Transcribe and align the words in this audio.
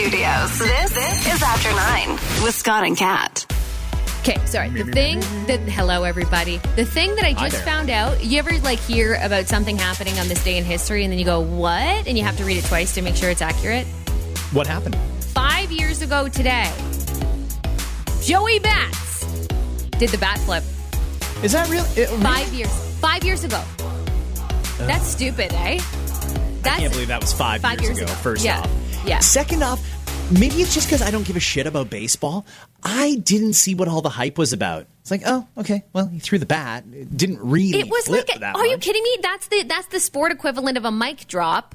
studios. 0.00 0.58
This, 0.58 0.94
this 0.94 1.34
is 1.34 1.42
After 1.42 1.70
Nine 1.72 2.12
with 2.42 2.54
Scott 2.54 2.84
and 2.84 2.96
Kat. 2.96 3.44
Okay, 4.20 4.38
sorry. 4.46 4.70
The 4.70 4.84
thing 4.84 5.20
that 5.46 5.60
hello 5.68 6.04
everybody. 6.04 6.56
The 6.76 6.86
thing 6.86 7.14
that 7.16 7.24
I 7.24 7.34
just 7.34 7.56
there. 7.56 7.64
found 7.64 7.90
out. 7.90 8.22
You 8.24 8.38
ever 8.38 8.50
like 8.60 8.78
hear 8.78 9.18
about 9.22 9.46
something 9.46 9.76
happening 9.76 10.18
on 10.18 10.26
this 10.28 10.42
day 10.42 10.56
in 10.56 10.64
history, 10.64 11.04
and 11.04 11.12
then 11.12 11.18
you 11.18 11.24
go, 11.26 11.40
"What?" 11.40 12.06
and 12.06 12.16
you 12.16 12.24
have 12.24 12.36
to 12.38 12.44
read 12.44 12.56
it 12.56 12.64
twice 12.64 12.94
to 12.94 13.02
make 13.02 13.14
sure 13.14 13.28
it's 13.30 13.42
accurate. 13.42 13.86
What 14.52 14.66
happened? 14.66 14.96
Five 15.34 15.70
years 15.70 16.00
ago 16.00 16.28
today, 16.28 16.70
Joey 18.22 18.58
Bats 18.58 19.46
did 19.98 20.08
the 20.10 20.18
bat 20.18 20.38
flip. 20.40 20.64
Is 21.42 21.52
that 21.52 21.68
real? 21.68 21.84
It, 21.96 22.08
Five 22.22 22.52
years. 22.54 22.70
Five 23.00 23.22
years 23.24 23.44
ago. 23.44 23.62
That's 24.78 25.06
stupid, 25.06 25.52
eh? 25.52 25.78
That's 26.62 26.76
I 26.76 26.80
can't 26.80 26.92
believe 26.92 27.08
that 27.08 27.20
was 27.20 27.32
five, 27.34 27.60
five 27.60 27.80
years, 27.80 27.98
years 27.98 28.10
ago. 28.10 28.12
ago. 28.12 28.22
First 28.22 28.44
Yeah. 28.44 28.60
off, 28.60 28.70
Yeah. 29.04 29.20
Second 29.20 29.62
off, 29.62 29.80
maybe 30.30 30.56
it's 30.56 30.74
just 30.74 30.88
because 30.88 31.02
I 31.02 31.10
don't 31.10 31.26
give 31.26 31.36
a 31.36 31.40
shit 31.40 31.66
about 31.66 31.90
baseball. 31.90 32.46
I 32.82 33.16
didn't 33.16 33.54
see 33.54 33.74
what 33.74 33.88
all 33.88 34.02
the 34.02 34.10
hype 34.10 34.38
was 34.38 34.52
about. 34.52 34.86
It's 35.00 35.10
like, 35.10 35.22
oh, 35.26 35.46
okay, 35.58 35.84
well, 35.92 36.06
he 36.06 36.18
threw 36.18 36.38
the 36.38 36.46
bat. 36.46 36.84
It 36.92 37.16
didn't 37.16 37.40
really. 37.40 37.78
It 37.78 37.88
was 37.88 38.08
like, 38.08 38.26
that 38.26 38.56
are 38.56 38.66
you 38.66 38.78
kidding 38.78 39.02
me? 39.02 39.18
That's 39.22 39.48
the 39.48 39.62
that's 39.64 39.86
the 39.86 40.00
sport 40.00 40.32
equivalent 40.32 40.76
of 40.76 40.84
a 40.84 40.90
mic 40.90 41.26
drop. 41.26 41.74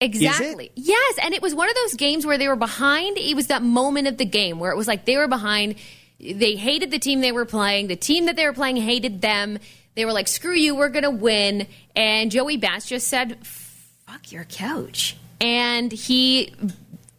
Exactly. 0.00 0.72
Yes, 0.74 1.18
and 1.22 1.32
it 1.32 1.42
was 1.42 1.54
one 1.54 1.68
of 1.68 1.76
those 1.76 1.94
games 1.94 2.26
where 2.26 2.36
they 2.36 2.48
were 2.48 2.56
behind. 2.56 3.18
It 3.18 3.36
was 3.36 3.48
that 3.48 3.62
moment 3.62 4.08
of 4.08 4.16
the 4.16 4.24
game 4.24 4.58
where 4.58 4.72
it 4.72 4.76
was 4.76 4.88
like 4.88 5.04
they 5.04 5.16
were 5.16 5.28
behind. 5.28 5.76
They 6.18 6.56
hated 6.56 6.90
the 6.90 6.98
team 6.98 7.20
they 7.20 7.32
were 7.32 7.44
playing. 7.44 7.86
The 7.86 7.96
team 7.96 8.26
that 8.26 8.36
they 8.36 8.44
were 8.46 8.52
playing 8.52 8.76
hated 8.76 9.20
them. 9.20 9.58
They 9.94 10.04
were 10.04 10.12
like, 10.12 10.26
"Screw 10.26 10.54
you, 10.54 10.74
we're 10.74 10.88
gonna 10.88 11.10
win." 11.10 11.66
And 11.94 12.30
Joey 12.30 12.56
Bats 12.56 12.86
just 12.86 13.08
said, 13.08 13.44
"Fuck 13.46 14.32
your 14.32 14.44
coach," 14.44 15.16
and 15.42 15.90
he 15.90 16.54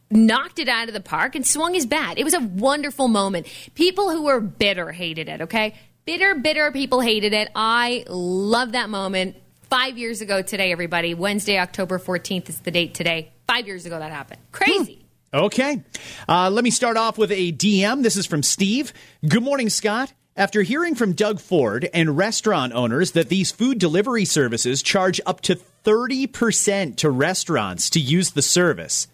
knocked 0.09 0.59
it 0.59 0.69
out 0.69 0.87
of 0.87 0.93
the 0.93 1.01
park 1.01 1.35
and 1.35 1.45
swung 1.45 1.73
his 1.73 1.85
bat. 1.85 2.17
It 2.17 2.23
was 2.23 2.33
a 2.33 2.39
wonderful 2.39 3.07
moment. 3.07 3.47
People 3.75 4.09
who 4.09 4.23
were 4.23 4.39
bitter 4.39 4.91
hated 4.91 5.27
it, 5.27 5.41
okay? 5.41 5.75
Bitter, 6.05 6.35
bitter 6.35 6.71
people 6.71 7.01
hated 7.01 7.33
it. 7.33 7.49
I 7.53 8.05
love 8.07 8.71
that 8.71 8.89
moment. 8.89 9.35
Five 9.69 9.97
years 9.97 10.21
ago 10.21 10.41
today, 10.41 10.71
everybody. 10.71 11.13
Wednesday, 11.13 11.59
October 11.59 11.99
14th 11.99 12.49
is 12.49 12.59
the 12.61 12.71
date 12.71 12.93
today. 12.93 13.31
Five 13.47 13.67
years 13.67 13.85
ago 13.85 13.99
that 13.99 14.11
happened. 14.11 14.41
Crazy. 14.51 15.05
Okay. 15.33 15.81
Uh, 16.29 16.49
let 16.49 16.63
me 16.63 16.69
start 16.69 16.95
off 16.95 17.17
with 17.17 17.31
a 17.31 17.51
DM. 17.51 18.03
This 18.03 18.15
is 18.15 18.25
from 18.25 18.43
Steve. 18.43 18.93
Good 19.27 19.43
morning, 19.43 19.69
Scott. 19.69 20.13
After 20.35 20.63
hearing 20.63 20.95
from 20.95 21.13
Doug 21.13 21.39
Ford 21.39 21.87
and 21.93 22.17
restaurant 22.17 22.73
owners 22.73 23.11
that 23.11 23.29
these 23.29 23.51
food 23.51 23.77
delivery 23.77 24.25
services 24.25 24.81
charge 24.81 25.21
up 25.27 25.41
to 25.41 25.59
30% 25.85 26.95
to 26.95 27.09
restaurants 27.11 27.91
to 27.91 27.99
use 27.99 28.31
the 28.31 28.41
service, 28.41 29.07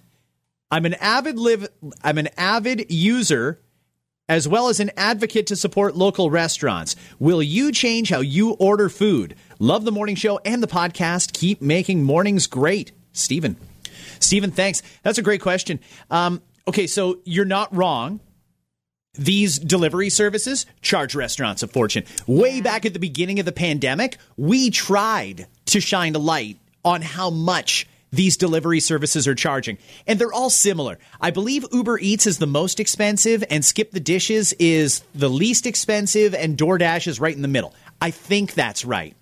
I'm 0.71 0.85
an 0.85 0.93
avid 0.93 1.37
live 1.37 1.67
I'm 2.01 2.19
an 2.19 2.29
avid 2.37 2.89
user 2.89 3.59
as 4.29 4.47
well 4.47 4.69
as 4.69 4.79
an 4.79 4.91
advocate 4.95 5.47
to 5.47 5.57
support 5.57 5.97
local 5.97 6.31
restaurants. 6.31 6.95
Will 7.19 7.43
you 7.43 7.73
change 7.73 8.11
how 8.11 8.21
you 8.21 8.51
order 8.51 8.87
food? 8.87 9.35
Love 9.57 9.83
the 9.83 9.91
morning 9.91 10.15
show 10.15 10.39
and 10.45 10.63
the 10.63 10.67
podcast. 10.67 11.33
Keep 11.33 11.61
making 11.61 12.01
mornings 12.03 12.47
great. 12.47 12.93
Stephen. 13.11 13.57
Stephen, 14.19 14.51
thanks. 14.51 14.83
That's 15.03 15.17
a 15.17 15.23
great 15.23 15.41
question. 15.41 15.81
Um, 16.09 16.41
okay, 16.65 16.87
so 16.87 17.19
you're 17.25 17.43
not 17.43 17.75
wrong. 17.75 18.21
These 19.19 19.59
delivery 19.59 20.09
services 20.09 20.65
charge 20.81 21.13
restaurants 21.13 21.61
a 21.61 21.67
fortune. 21.67 22.05
Way 22.25 22.61
back 22.61 22.85
at 22.85 22.93
the 22.93 22.99
beginning 22.99 23.39
of 23.39 23.45
the 23.45 23.51
pandemic, 23.51 24.17
we 24.37 24.69
tried 24.69 25.45
to 25.65 25.81
shine 25.81 26.15
a 26.15 26.19
light 26.19 26.57
on 26.85 27.01
how 27.01 27.29
much 27.29 27.85
these 28.11 28.37
delivery 28.37 28.79
services 28.79 29.27
are 29.27 29.35
charging. 29.35 29.77
And 30.07 30.17
they're 30.17 30.31
all 30.31 30.49
similar. 30.49 30.97
I 31.19 31.31
believe 31.31 31.65
Uber 31.71 31.99
Eats 31.99 32.25
is 32.25 32.37
the 32.37 32.47
most 32.47 32.79
expensive 32.79 33.43
and 33.49 33.63
Skip 33.63 33.91
the 33.91 33.99
Dishes 33.99 34.53
is 34.53 35.03
the 35.13 35.29
least 35.29 35.67
expensive 35.67 36.33
and 36.33 36.57
DoorDash 36.57 37.05
is 37.05 37.19
right 37.19 37.35
in 37.35 37.41
the 37.41 37.49
middle. 37.49 37.75
I 38.01 38.11
think 38.11 38.53
that's 38.53 38.85
right 38.85 39.15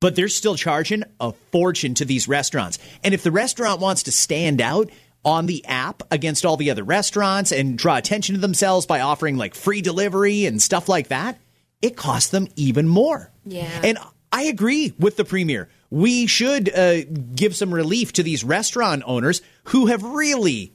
but 0.00 0.14
they're 0.14 0.28
still 0.28 0.54
charging 0.54 1.02
a 1.20 1.32
fortune 1.50 1.94
to 1.94 2.04
these 2.04 2.28
restaurants. 2.28 2.78
And 3.02 3.14
if 3.14 3.22
the 3.22 3.32
restaurant 3.32 3.80
wants 3.80 4.04
to 4.04 4.12
stand 4.12 4.60
out 4.60 4.90
on 5.24 5.46
the 5.46 5.64
app 5.66 6.02
against 6.10 6.44
all 6.44 6.56
the 6.56 6.70
other 6.70 6.84
restaurants 6.84 7.52
and 7.52 7.76
draw 7.76 7.96
attention 7.96 8.34
to 8.34 8.40
themselves 8.40 8.86
by 8.86 9.00
offering 9.00 9.36
like 9.36 9.54
free 9.54 9.82
delivery 9.82 10.46
and 10.46 10.62
stuff 10.62 10.88
like 10.88 11.08
that, 11.08 11.38
it 11.82 11.96
costs 11.96 12.30
them 12.30 12.48
even 12.56 12.88
more. 12.88 13.30
Yeah. 13.44 13.80
And 13.82 13.98
I 14.32 14.44
agree 14.44 14.94
with 14.98 15.16
the 15.16 15.24
premier. 15.24 15.68
We 15.90 16.26
should 16.26 16.74
uh, 16.74 17.04
give 17.04 17.56
some 17.56 17.72
relief 17.72 18.12
to 18.14 18.22
these 18.22 18.44
restaurant 18.44 19.02
owners 19.06 19.40
who 19.64 19.86
have 19.86 20.02
really 20.02 20.74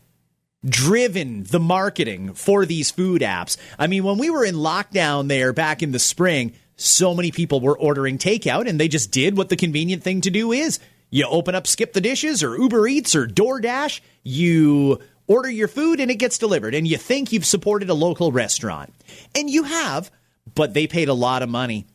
driven 0.66 1.44
the 1.44 1.60
marketing 1.60 2.34
for 2.34 2.66
these 2.66 2.90
food 2.90 3.22
apps. 3.22 3.58
I 3.78 3.88
mean, 3.88 4.04
when 4.04 4.18
we 4.18 4.30
were 4.30 4.46
in 4.46 4.56
lockdown 4.56 5.28
there 5.28 5.54
back 5.54 5.84
in 5.84 5.92
the 5.92 6.00
spring, 6.00 6.54
so 6.76 7.14
many 7.14 7.32
people 7.32 7.60
were 7.60 7.78
ordering 7.78 8.18
takeout 8.18 8.68
and 8.68 8.80
they 8.80 8.88
just 8.88 9.12
did 9.12 9.38
what 9.38 9.50
the 9.50 9.56
convenient 9.56 10.04
thing 10.04 10.22
to 10.22 10.32
do 10.32 10.52
is. 10.52 10.80
You 11.14 11.28
open 11.28 11.54
up 11.54 11.68
Skip 11.68 11.94
the 11.94 12.02
Dishes 12.02 12.42
or 12.42 12.58
Uber 12.58 12.88
Eats 12.88 13.14
or 13.14 13.28
DoorDash, 13.28 14.02
you 14.24 15.00
order 15.28 15.48
your 15.48 15.68
food 15.68 16.00
and 16.00 16.10
it 16.10 16.16
gets 16.16 16.40
delivered 16.40 16.74
and 16.74 16.88
you 16.88 16.98
think 16.98 17.32
you've 17.32 17.46
supported 17.46 17.92
a 17.92 17.94
local 17.94 18.32
restaurant. 18.32 18.92
And 19.36 19.48
you 19.48 19.62
have, 19.62 20.10
but 20.56 20.74
they 20.74 20.88
paid 20.88 21.10
a 21.10 21.14
lot 21.14 21.44
of 21.44 21.50
money 21.50 21.86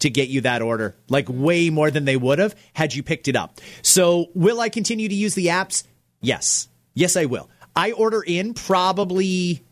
to 0.00 0.10
get 0.10 0.28
you 0.28 0.42
that 0.42 0.60
order, 0.60 0.94
like 1.08 1.28
way 1.30 1.70
more 1.70 1.90
than 1.90 2.04
they 2.04 2.18
would 2.18 2.38
have 2.40 2.54
had 2.74 2.94
you 2.94 3.02
picked 3.02 3.26
it 3.26 3.36
up. 3.36 3.58
So, 3.80 4.26
will 4.34 4.60
I 4.60 4.68
continue 4.68 5.08
to 5.08 5.14
use 5.14 5.34
the 5.34 5.46
apps? 5.46 5.84
Yes. 6.20 6.68
Yes, 6.92 7.16
I 7.16 7.24
will. 7.24 7.48
I 7.74 7.92
order 7.92 8.22
in 8.22 8.52
probably 8.52 9.64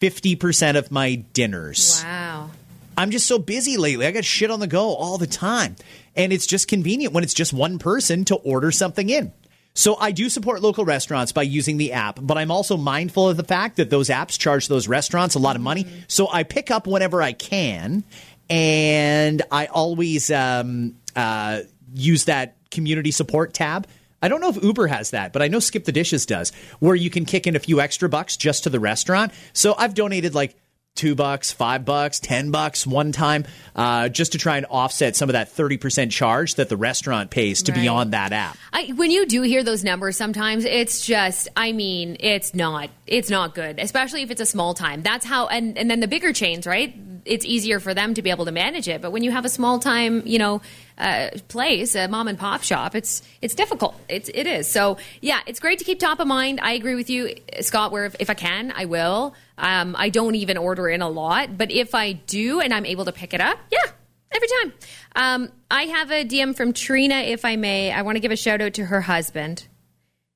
50% 0.00 0.76
of 0.76 0.90
my 0.90 1.14
dinners. 1.14 2.02
Wow. 2.02 2.50
I'm 2.96 3.10
just 3.10 3.26
so 3.26 3.38
busy 3.38 3.76
lately. 3.76 4.06
I 4.06 4.10
got 4.10 4.24
shit 4.24 4.50
on 4.50 4.60
the 4.60 4.66
go 4.66 4.94
all 4.94 5.18
the 5.18 5.26
time. 5.26 5.76
And 6.14 6.32
it's 6.32 6.46
just 6.46 6.68
convenient 6.68 7.14
when 7.14 7.24
it's 7.24 7.34
just 7.34 7.52
one 7.52 7.78
person 7.78 8.24
to 8.26 8.36
order 8.36 8.70
something 8.70 9.08
in. 9.08 9.32
So 9.74 9.96
I 9.96 10.10
do 10.10 10.28
support 10.28 10.60
local 10.60 10.84
restaurants 10.84 11.32
by 11.32 11.42
using 11.42 11.78
the 11.78 11.92
app, 11.92 12.18
but 12.20 12.36
I'm 12.36 12.50
also 12.50 12.76
mindful 12.76 13.30
of 13.30 13.38
the 13.38 13.44
fact 13.44 13.76
that 13.76 13.88
those 13.88 14.10
apps 14.10 14.38
charge 14.38 14.68
those 14.68 14.86
restaurants 14.86 15.34
a 15.34 15.38
lot 15.38 15.56
of 15.56 15.62
money. 15.62 15.86
So 16.08 16.28
I 16.30 16.42
pick 16.42 16.70
up 16.70 16.86
whenever 16.86 17.22
I 17.22 17.32
can, 17.32 18.04
and 18.50 19.40
I 19.50 19.66
always 19.66 20.30
um, 20.30 20.96
uh, 21.16 21.60
use 21.94 22.26
that 22.26 22.56
community 22.70 23.12
support 23.12 23.54
tab. 23.54 23.86
I 24.20 24.28
don't 24.28 24.42
know 24.42 24.50
if 24.50 24.62
Uber 24.62 24.88
has 24.88 25.10
that, 25.10 25.32
but 25.32 25.40
I 25.40 25.48
know 25.48 25.58
Skip 25.58 25.84
the 25.84 25.92
Dishes 25.92 26.26
does, 26.26 26.52
where 26.78 26.94
you 26.94 27.08
can 27.08 27.24
kick 27.24 27.46
in 27.46 27.56
a 27.56 27.58
few 27.58 27.80
extra 27.80 28.10
bucks 28.10 28.36
just 28.36 28.64
to 28.64 28.70
the 28.70 28.78
restaurant. 28.78 29.32
So 29.54 29.74
I've 29.76 29.94
donated 29.94 30.34
like 30.34 30.54
two 30.94 31.14
bucks, 31.14 31.52
five 31.52 31.84
bucks, 31.84 32.20
ten 32.20 32.50
bucks 32.50 32.86
one 32.86 33.12
time, 33.12 33.44
uh, 33.74 34.08
just 34.08 34.32
to 34.32 34.38
try 34.38 34.56
and 34.56 34.66
offset 34.66 35.16
some 35.16 35.28
of 35.28 35.32
that 35.32 35.48
thirty 35.50 35.76
percent 35.76 36.12
charge 36.12 36.56
that 36.56 36.68
the 36.68 36.76
restaurant 36.76 37.30
pays 37.30 37.62
to 37.62 37.72
be 37.72 37.88
on 37.88 38.10
that 38.10 38.32
app. 38.32 38.56
I, 38.72 38.92
when 38.94 39.10
you 39.10 39.26
do 39.26 39.42
hear 39.42 39.62
those 39.62 39.84
numbers, 39.84 40.16
sometimes 40.16 40.64
it's 40.64 41.04
just, 41.04 41.48
I 41.56 41.72
mean, 41.72 42.16
it's 42.20 42.54
not, 42.54 42.90
it's 43.06 43.30
not 43.30 43.54
good, 43.54 43.78
especially 43.78 44.22
if 44.22 44.30
it's 44.30 44.40
a 44.40 44.46
small 44.46 44.74
time. 44.74 45.02
That's 45.02 45.24
how, 45.24 45.46
and, 45.46 45.76
and 45.78 45.90
then 45.90 46.00
the 46.00 46.08
bigger 46.08 46.32
chains, 46.32 46.66
right? 46.66 46.94
It's 47.24 47.44
easier 47.44 47.80
for 47.80 47.94
them 47.94 48.14
to 48.14 48.22
be 48.22 48.30
able 48.30 48.44
to 48.46 48.52
manage 48.52 48.88
it. 48.88 49.00
But 49.00 49.12
when 49.12 49.22
you 49.22 49.30
have 49.30 49.44
a 49.44 49.48
small 49.48 49.78
time, 49.78 50.22
you 50.26 50.38
know, 50.38 50.62
uh, 50.98 51.30
place, 51.48 51.94
a 51.94 52.08
mom 52.08 52.28
and 52.28 52.38
pop 52.38 52.62
shop, 52.62 52.94
it's 52.94 53.22
it's 53.40 53.54
difficult. 53.54 53.94
It's 54.08 54.30
it 54.32 54.46
is. 54.46 54.68
So 54.68 54.98
yeah, 55.20 55.40
it's 55.46 55.60
great 55.60 55.78
to 55.78 55.84
keep 55.84 55.98
top 55.98 56.20
of 56.20 56.26
mind. 56.26 56.60
I 56.62 56.72
agree 56.72 56.94
with 56.94 57.10
you, 57.10 57.34
Scott. 57.60 57.92
Where 57.92 58.04
if, 58.04 58.16
if 58.18 58.30
I 58.30 58.34
can, 58.34 58.72
I 58.74 58.84
will. 58.86 59.34
Um, 59.58 59.94
I 59.98 60.08
don't 60.08 60.34
even 60.34 60.56
order 60.56 60.88
in 60.88 61.02
a 61.02 61.08
lot, 61.08 61.56
but 61.56 61.70
if 61.70 61.94
I 61.94 62.12
do 62.12 62.60
and 62.60 62.72
I'm 62.72 62.86
able 62.86 63.04
to 63.04 63.12
pick 63.12 63.34
it 63.34 63.40
up, 63.40 63.58
yeah, 63.70 63.90
every 64.32 64.48
time. 64.48 64.72
Um, 65.14 65.52
I 65.70 65.84
have 65.84 66.10
a 66.10 66.24
DM 66.24 66.56
from 66.56 66.72
Trina, 66.72 67.16
if 67.16 67.44
I 67.44 67.56
may. 67.56 67.92
I 67.92 68.02
want 68.02 68.16
to 68.16 68.20
give 68.20 68.32
a 68.32 68.36
shout 68.36 68.60
out 68.60 68.74
to 68.74 68.86
her 68.86 69.02
husband. 69.02 69.66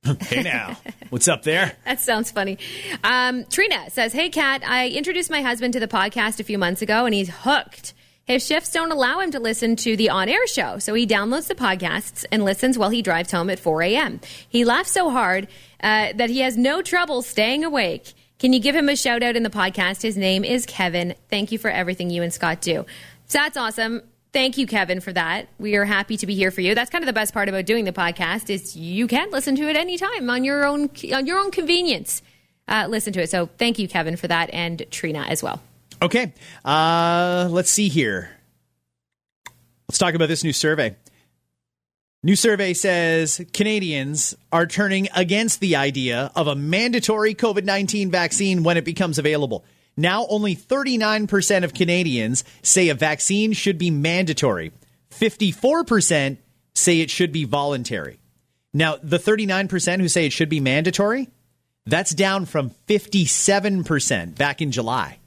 Hey 0.21 0.43
now, 0.43 0.77
what's 1.11 1.29
up 1.29 1.43
there? 1.43 1.73
That 1.85 2.01
sounds 2.01 2.31
funny. 2.31 2.59
Um, 3.03 3.45
Trina 3.45 3.91
says, 3.91 4.13
Hey, 4.13 4.29
Kat, 4.31 4.63
I 4.67 4.89
introduced 4.89 5.31
my 5.31 5.43
husband 5.43 5.73
to 5.75 5.81
the 5.81 5.89
podcast 5.89 6.41
a 6.41 6.45
few 6.45 6.59
months 6.59 6.83
ago 6.83 7.05
and 7.05 7.15
he's 7.15 7.31
hooked. 7.31 7.95
His 8.25 8.45
shifts 8.45 8.73
don't 8.73 8.91
allow 8.91 9.21
him 9.21 9.31
to 9.33 9.41
listen 9.41 9.77
to 9.77 9.97
the 9.97 10.11
on 10.11 10.29
air 10.29 10.47
show, 10.49 10.79
so 10.81 10.95
he 10.95 11.07
downloads 11.07 11.47
the 11.47 11.55
podcasts 11.55 12.25
and 12.33 12.45
listens 12.45 12.77
while 12.77 12.91
he 12.91 13.01
drives 13.01 13.31
home 13.31 13.49
at 13.51 13.61
4 13.61 13.83
a.m. 13.83 14.21
He 14.49 14.65
laughs 14.65 14.91
so 14.91 15.11
hard 15.11 15.47
uh, 15.81 16.13
that 16.15 16.31
he 16.31 16.41
has 16.41 16.57
no 16.57 16.83
trouble 16.83 17.23
staying 17.23 17.63
awake. 17.65 18.15
Can 18.41 18.53
you 18.53 18.59
give 18.59 18.75
him 18.75 18.89
a 18.89 18.97
shout 18.97 19.23
out 19.23 19.37
in 19.37 19.45
the 19.45 19.51
podcast? 19.51 20.03
His 20.03 20.17
name 20.17 20.45
is 20.45 20.67
Kevin. 20.67 21.15
Thank 21.31 21.53
you 21.53 21.59
for 21.59 21.71
everything 21.71 22.11
you 22.11 22.23
and 22.23 22.33
Scott 22.33 22.61
do. 22.61 22.85
So 23.27 23.39
that's 23.39 23.57
awesome. 23.57 24.03
Thank 24.33 24.59
you, 24.59 24.67
Kevin, 24.67 25.01
for 25.01 25.13
that. 25.13 25.49
We 25.59 25.77
are 25.77 25.85
happy 25.85 26.17
to 26.19 26.27
be 26.27 26.35
here 26.35 26.51
for 26.51 26.61
you. 26.61 26.75
That's 26.75 26.91
kind 26.91 27.03
of 27.03 27.07
the 27.07 27.13
best 27.13 27.33
part 27.33 27.49
about 27.49 27.65
doing 27.65 27.85
the 27.85 27.93
podcast 27.93 28.51
is 28.51 28.77
you 28.77 29.07
can 29.07 29.31
listen 29.31 29.57
to 29.57 29.69
it 29.69 29.77
anytime 29.77 30.29
on 30.29 30.45
your 30.45 30.67
own 30.67 30.91
on 31.13 31.27
your 31.27 31.39
own 31.39 31.51
convenience. 31.51 32.23
Uh, 32.69 32.87
listen 32.89 33.13
to 33.15 33.23
it. 33.23 33.31
So 33.31 33.49
thank 33.59 33.79
you, 33.79 33.89
Kevin, 33.89 34.17
for 34.17 34.29
that, 34.29 34.51
and 34.53 34.85
Trina 34.91 35.21
as 35.21 35.43
well. 35.43 35.63
Okay, 36.03 36.35
uh, 36.65 37.49
let's 37.51 37.71
see 37.71 37.89
here. 37.89 38.31
Let's 39.89 39.99
talk 39.99 40.15
about 40.15 40.29
this 40.29 40.45
new 40.45 40.53
survey. 40.53 40.97
New 42.23 42.37
survey 42.37 42.75
says 42.75 43.41
Canadians 43.53 44.35
are 44.51 44.67
turning 44.67 45.09
against 45.15 45.61
the 45.61 45.77
idea 45.77 46.33
of 46.35 46.49
a 46.49 46.57
mandatory 46.57 47.35
COVID 47.35 47.65
19 47.65 48.11
vaccine 48.11 48.65
when 48.65 48.77
it 48.77 48.85
becomes 48.85 49.19
available. 49.19 49.65
Now, 49.97 50.27
only 50.29 50.55
39% 50.55 51.65
of 51.65 51.73
Canadians 51.73 52.45
say 52.63 52.89
a 52.89 52.95
vaccine 52.95 53.53
should 53.53 53.79
be 53.79 53.91
mandatory, 53.91 54.73
54% 55.11 56.37
say 56.75 57.01
it 57.01 57.11
should 57.11 57.33
be 57.33 57.45
voluntary. 57.45 58.19
Now, 58.75 58.97
the 59.03 59.19
39% 59.19 60.01
who 60.01 60.09
say 60.09 60.27
it 60.27 60.33
should 60.33 60.51
be 60.51 60.61
mandatory, 60.61 61.29
that's 61.87 62.15
down 62.15 62.45
from 62.45 62.71
57% 62.89 64.37
back 64.37 64.61
in 64.61 64.71
July. 64.71 65.19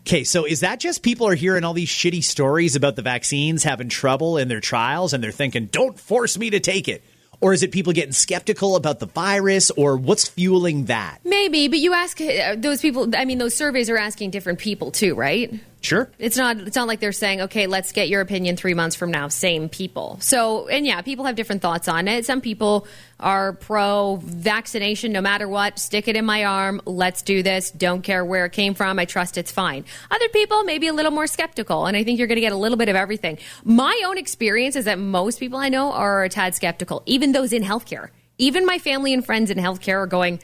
Okay, 0.00 0.24
so 0.24 0.44
is 0.44 0.60
that 0.60 0.80
just 0.80 1.02
people 1.02 1.28
are 1.28 1.34
hearing 1.34 1.64
all 1.64 1.72
these 1.72 1.88
shitty 1.88 2.22
stories 2.22 2.76
about 2.76 2.96
the 2.96 3.02
vaccines 3.02 3.62
having 3.62 3.88
trouble 3.88 4.36
in 4.36 4.48
their 4.48 4.60
trials 4.60 5.12
and 5.12 5.22
they're 5.22 5.30
thinking, 5.30 5.66
don't 5.66 5.98
force 5.98 6.36
me 6.36 6.50
to 6.50 6.60
take 6.60 6.88
it? 6.88 7.04
Or 7.40 7.52
is 7.52 7.62
it 7.62 7.72
people 7.72 7.92
getting 7.92 8.12
skeptical 8.12 8.76
about 8.76 8.98
the 8.98 9.06
virus 9.06 9.70
or 9.70 9.96
what's 9.96 10.28
fueling 10.28 10.86
that? 10.86 11.18
Maybe, 11.24 11.68
but 11.68 11.78
you 11.78 11.92
ask 11.92 12.20
uh, 12.20 12.56
those 12.56 12.80
people, 12.80 13.14
I 13.16 13.24
mean, 13.24 13.38
those 13.38 13.54
surveys 13.54 13.90
are 13.90 13.98
asking 13.98 14.30
different 14.30 14.58
people 14.58 14.90
too, 14.90 15.14
right? 15.14 15.52
Sure. 15.86 16.10
It's 16.18 16.36
not 16.36 16.58
it's 16.58 16.74
not 16.74 16.88
like 16.88 16.98
they're 16.98 17.12
saying, 17.12 17.42
"Okay, 17.42 17.68
let's 17.68 17.92
get 17.92 18.08
your 18.08 18.20
opinion 18.20 18.56
3 18.56 18.74
months 18.74 18.96
from 18.96 19.12
now." 19.12 19.28
Same 19.28 19.68
people. 19.68 20.18
So, 20.20 20.66
and 20.66 20.84
yeah, 20.84 21.00
people 21.00 21.24
have 21.26 21.36
different 21.36 21.62
thoughts 21.62 21.86
on 21.86 22.08
it. 22.08 22.26
Some 22.26 22.40
people 22.40 22.88
are 23.20 23.52
pro 23.52 24.16
vaccination 24.16 25.12
no 25.12 25.20
matter 25.20 25.48
what. 25.48 25.78
Stick 25.78 26.08
it 26.08 26.16
in 26.16 26.24
my 26.24 26.44
arm. 26.44 26.82
Let's 26.86 27.22
do 27.22 27.40
this. 27.44 27.70
Don't 27.70 28.02
care 28.02 28.24
where 28.24 28.46
it 28.46 28.52
came 28.52 28.74
from. 28.74 28.98
I 28.98 29.04
trust 29.04 29.38
it's 29.38 29.52
fine. 29.52 29.84
Other 30.10 30.28
people 30.30 30.64
maybe 30.64 30.88
a 30.88 30.92
little 30.92 31.12
more 31.12 31.28
skeptical, 31.28 31.86
and 31.86 31.96
I 31.96 32.02
think 32.02 32.18
you're 32.18 32.26
going 32.26 32.42
to 32.42 32.48
get 32.48 32.52
a 32.52 32.56
little 32.56 32.78
bit 32.78 32.88
of 32.88 32.96
everything. 32.96 33.38
My 33.62 34.02
own 34.06 34.18
experience 34.18 34.74
is 34.74 34.86
that 34.86 34.98
most 34.98 35.38
people 35.38 35.60
I 35.60 35.68
know 35.68 35.92
are 35.92 36.24
a 36.24 36.28
tad 36.28 36.56
skeptical, 36.56 37.04
even 37.06 37.30
those 37.30 37.52
in 37.52 37.62
healthcare. 37.62 38.08
Even 38.38 38.66
my 38.66 38.78
family 38.78 39.14
and 39.14 39.24
friends 39.24 39.52
in 39.52 39.56
healthcare 39.58 40.02
are 40.02 40.06
going, 40.08 40.40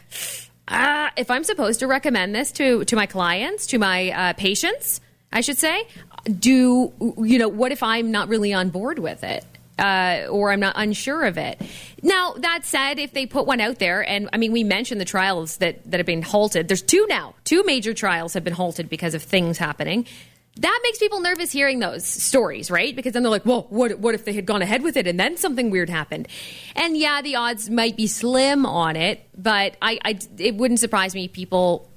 ah, 0.68 1.10
if 1.16 1.32
I'm 1.32 1.42
supposed 1.42 1.80
to 1.80 1.88
recommend 1.88 2.32
this 2.32 2.52
to 2.52 2.84
to 2.84 2.94
my 2.94 3.06
clients, 3.06 3.66
to 3.66 3.78
my 3.78 4.10
uh, 4.10 4.32
patients, 4.34 5.00
I 5.32 5.40
should 5.40 5.58
say, 5.58 5.86
do 6.38 6.92
you 7.18 7.38
know 7.38 7.48
what 7.48 7.72
if 7.72 7.82
I'm 7.82 8.10
not 8.10 8.28
really 8.28 8.52
on 8.52 8.70
board 8.70 8.98
with 8.98 9.24
it? 9.24 9.44
Uh, 9.78 10.26
or 10.30 10.52
I'm 10.52 10.60
not 10.60 10.74
unsure 10.76 11.24
of 11.24 11.38
it. 11.38 11.60
Now, 12.02 12.34
that 12.34 12.64
said, 12.64 12.98
if 12.98 13.14
they 13.14 13.24
put 13.26 13.46
one 13.46 13.60
out 13.60 13.78
there, 13.78 14.06
and 14.06 14.28
I 14.32 14.36
mean, 14.36 14.52
we 14.52 14.64
mentioned 14.64 15.00
the 15.00 15.06
trials 15.06 15.56
that, 15.56 15.90
that 15.90 15.98
have 15.98 16.06
been 16.06 16.22
halted. 16.22 16.68
There's 16.68 16.82
two 16.82 17.06
now. 17.08 17.34
Two 17.44 17.64
major 17.64 17.94
trials 17.94 18.34
have 18.34 18.44
been 18.44 18.52
halted 18.52 18.88
because 18.88 19.14
of 19.14 19.22
things 19.22 19.56
happening. 19.56 20.06
That 20.56 20.80
makes 20.82 20.98
people 20.98 21.20
nervous 21.20 21.50
hearing 21.50 21.78
those 21.78 22.04
stories, 22.04 22.70
right? 22.70 22.94
Because 22.94 23.14
then 23.14 23.22
they're 23.22 23.30
like, 23.30 23.46
well, 23.46 23.66
what, 23.70 23.98
what 23.98 24.14
if 24.14 24.26
they 24.26 24.34
had 24.34 24.44
gone 24.44 24.60
ahead 24.60 24.82
with 24.82 24.98
it 24.98 25.06
and 25.06 25.18
then 25.18 25.38
something 25.38 25.70
weird 25.70 25.88
happened? 25.88 26.28
And 26.76 26.94
yeah, 26.94 27.22
the 27.22 27.36
odds 27.36 27.70
might 27.70 27.96
be 27.96 28.06
slim 28.06 28.66
on 28.66 28.94
it, 28.94 29.26
but 29.36 29.78
I, 29.80 29.98
I 30.04 30.18
it 30.36 30.56
wouldn't 30.56 30.80
surprise 30.80 31.14
me 31.14 31.26
people 31.26 31.88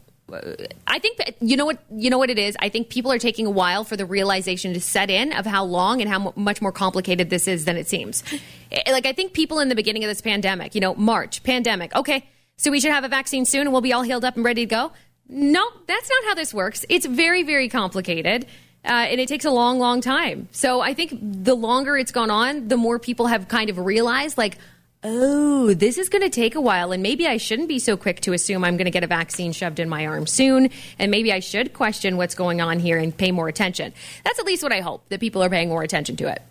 I 0.87 0.97
think 0.99 1.19
you 1.39 1.55
know 1.55 1.65
what 1.65 1.83
you 1.91 2.09
know 2.09 2.17
what 2.17 2.29
it 2.31 2.39
is. 2.39 2.57
I 2.59 2.69
think 2.69 2.89
people 2.89 3.11
are 3.11 3.19
taking 3.19 3.45
a 3.45 3.51
while 3.51 3.83
for 3.83 3.95
the 3.95 4.05
realization 4.05 4.73
to 4.73 4.81
set 4.81 5.11
in 5.11 5.31
of 5.31 5.45
how 5.45 5.63
long 5.63 6.01
and 6.01 6.09
how 6.09 6.33
much 6.35 6.61
more 6.61 6.71
complicated 6.71 7.29
this 7.29 7.47
is 7.47 7.65
than 7.65 7.77
it 7.77 7.87
seems. 7.87 8.23
Eh, 8.71 8.91
like 8.91 9.05
I 9.05 9.13
think 9.13 9.33
people 9.33 9.59
in 9.59 9.69
the 9.69 9.75
beginning 9.75 10.03
of 10.03 10.07
this 10.07 10.21
pandemic, 10.21 10.73
you 10.73 10.81
know, 10.81 10.95
March 10.95 11.43
pandemic. 11.43 11.95
Okay, 11.95 12.27
so 12.57 12.71
we 12.71 12.79
should 12.79 12.91
have 12.91 13.03
a 13.03 13.07
vaccine 13.07 13.45
soon, 13.45 13.61
and 13.61 13.71
we'll 13.71 13.81
be 13.81 13.93
all 13.93 14.01
healed 14.01 14.25
up 14.25 14.35
and 14.35 14.43
ready 14.43 14.65
to 14.65 14.69
go. 14.69 14.91
No, 15.29 15.63
that's 15.85 16.09
not 16.09 16.23
how 16.29 16.33
this 16.33 16.53
works. 16.53 16.85
It's 16.89 17.05
very 17.05 17.43
very 17.43 17.69
complicated. 17.69 18.47
Uh, 18.83 18.89
and 19.09 19.19
it 19.19 19.27
takes 19.27 19.45
a 19.45 19.51
long, 19.51 19.79
long 19.79 19.99
time. 19.99 20.47
So 20.51 20.79
I 20.79 20.93
think 20.93 21.17
the 21.19 21.55
longer 21.55 21.97
it's 21.97 22.11
gone 22.11 22.29
on, 22.29 22.67
the 22.67 22.77
more 22.77 22.99
people 22.99 23.25
have 23.25 23.47
kind 23.47 23.71
of 23.71 23.79
realized, 23.79 24.37
like, 24.37 24.59
oh, 25.05 25.73
this 25.73 25.97
is 25.97 26.09
going 26.09 26.23
to 26.23 26.29
take 26.29 26.55
a 26.55 26.61
while, 26.61 26.91
and 26.91 27.01
maybe 27.03 27.27
I 27.27 27.37
shouldn't 27.37 27.69
be 27.69 27.79
so 27.79 27.95
quick 27.95 28.21
to 28.21 28.33
assume 28.33 28.63
I'm 28.63 28.75
going 28.75 28.85
to 28.85 28.91
get 28.91 29.03
a 29.03 29.07
vaccine 29.07 29.51
shoved 29.51 29.79
in 29.79 29.87
my 29.87 30.07
arm 30.07 30.25
soon, 30.25 30.69
and 30.97 31.11
maybe 31.11 31.31
I 31.31 31.39
should 31.39 31.73
question 31.73 32.17
what's 32.17 32.35
going 32.35 32.59
on 32.59 32.79
here 32.79 32.97
and 32.97 33.15
pay 33.15 33.31
more 33.31 33.47
attention. 33.47 33.93
That's 34.23 34.39
at 34.39 34.45
least 34.45 34.63
what 34.63 34.73
I 34.73 34.81
hope 34.81 35.07
that 35.09 35.19
people 35.19 35.43
are 35.43 35.49
paying 35.49 35.69
more 35.69 35.83
attention 35.83 36.15
to 36.17 36.27
it. 36.27 36.41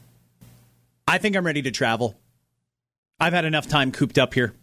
I 1.06 1.18
think 1.18 1.36
I'm 1.36 1.44
ready 1.44 1.62
to 1.62 1.70
travel. 1.70 2.16
I've 3.20 3.32
had 3.32 3.44
enough 3.44 3.68
time 3.68 3.92
cooped 3.92 4.18
up 4.18 4.34
here. 4.34 4.54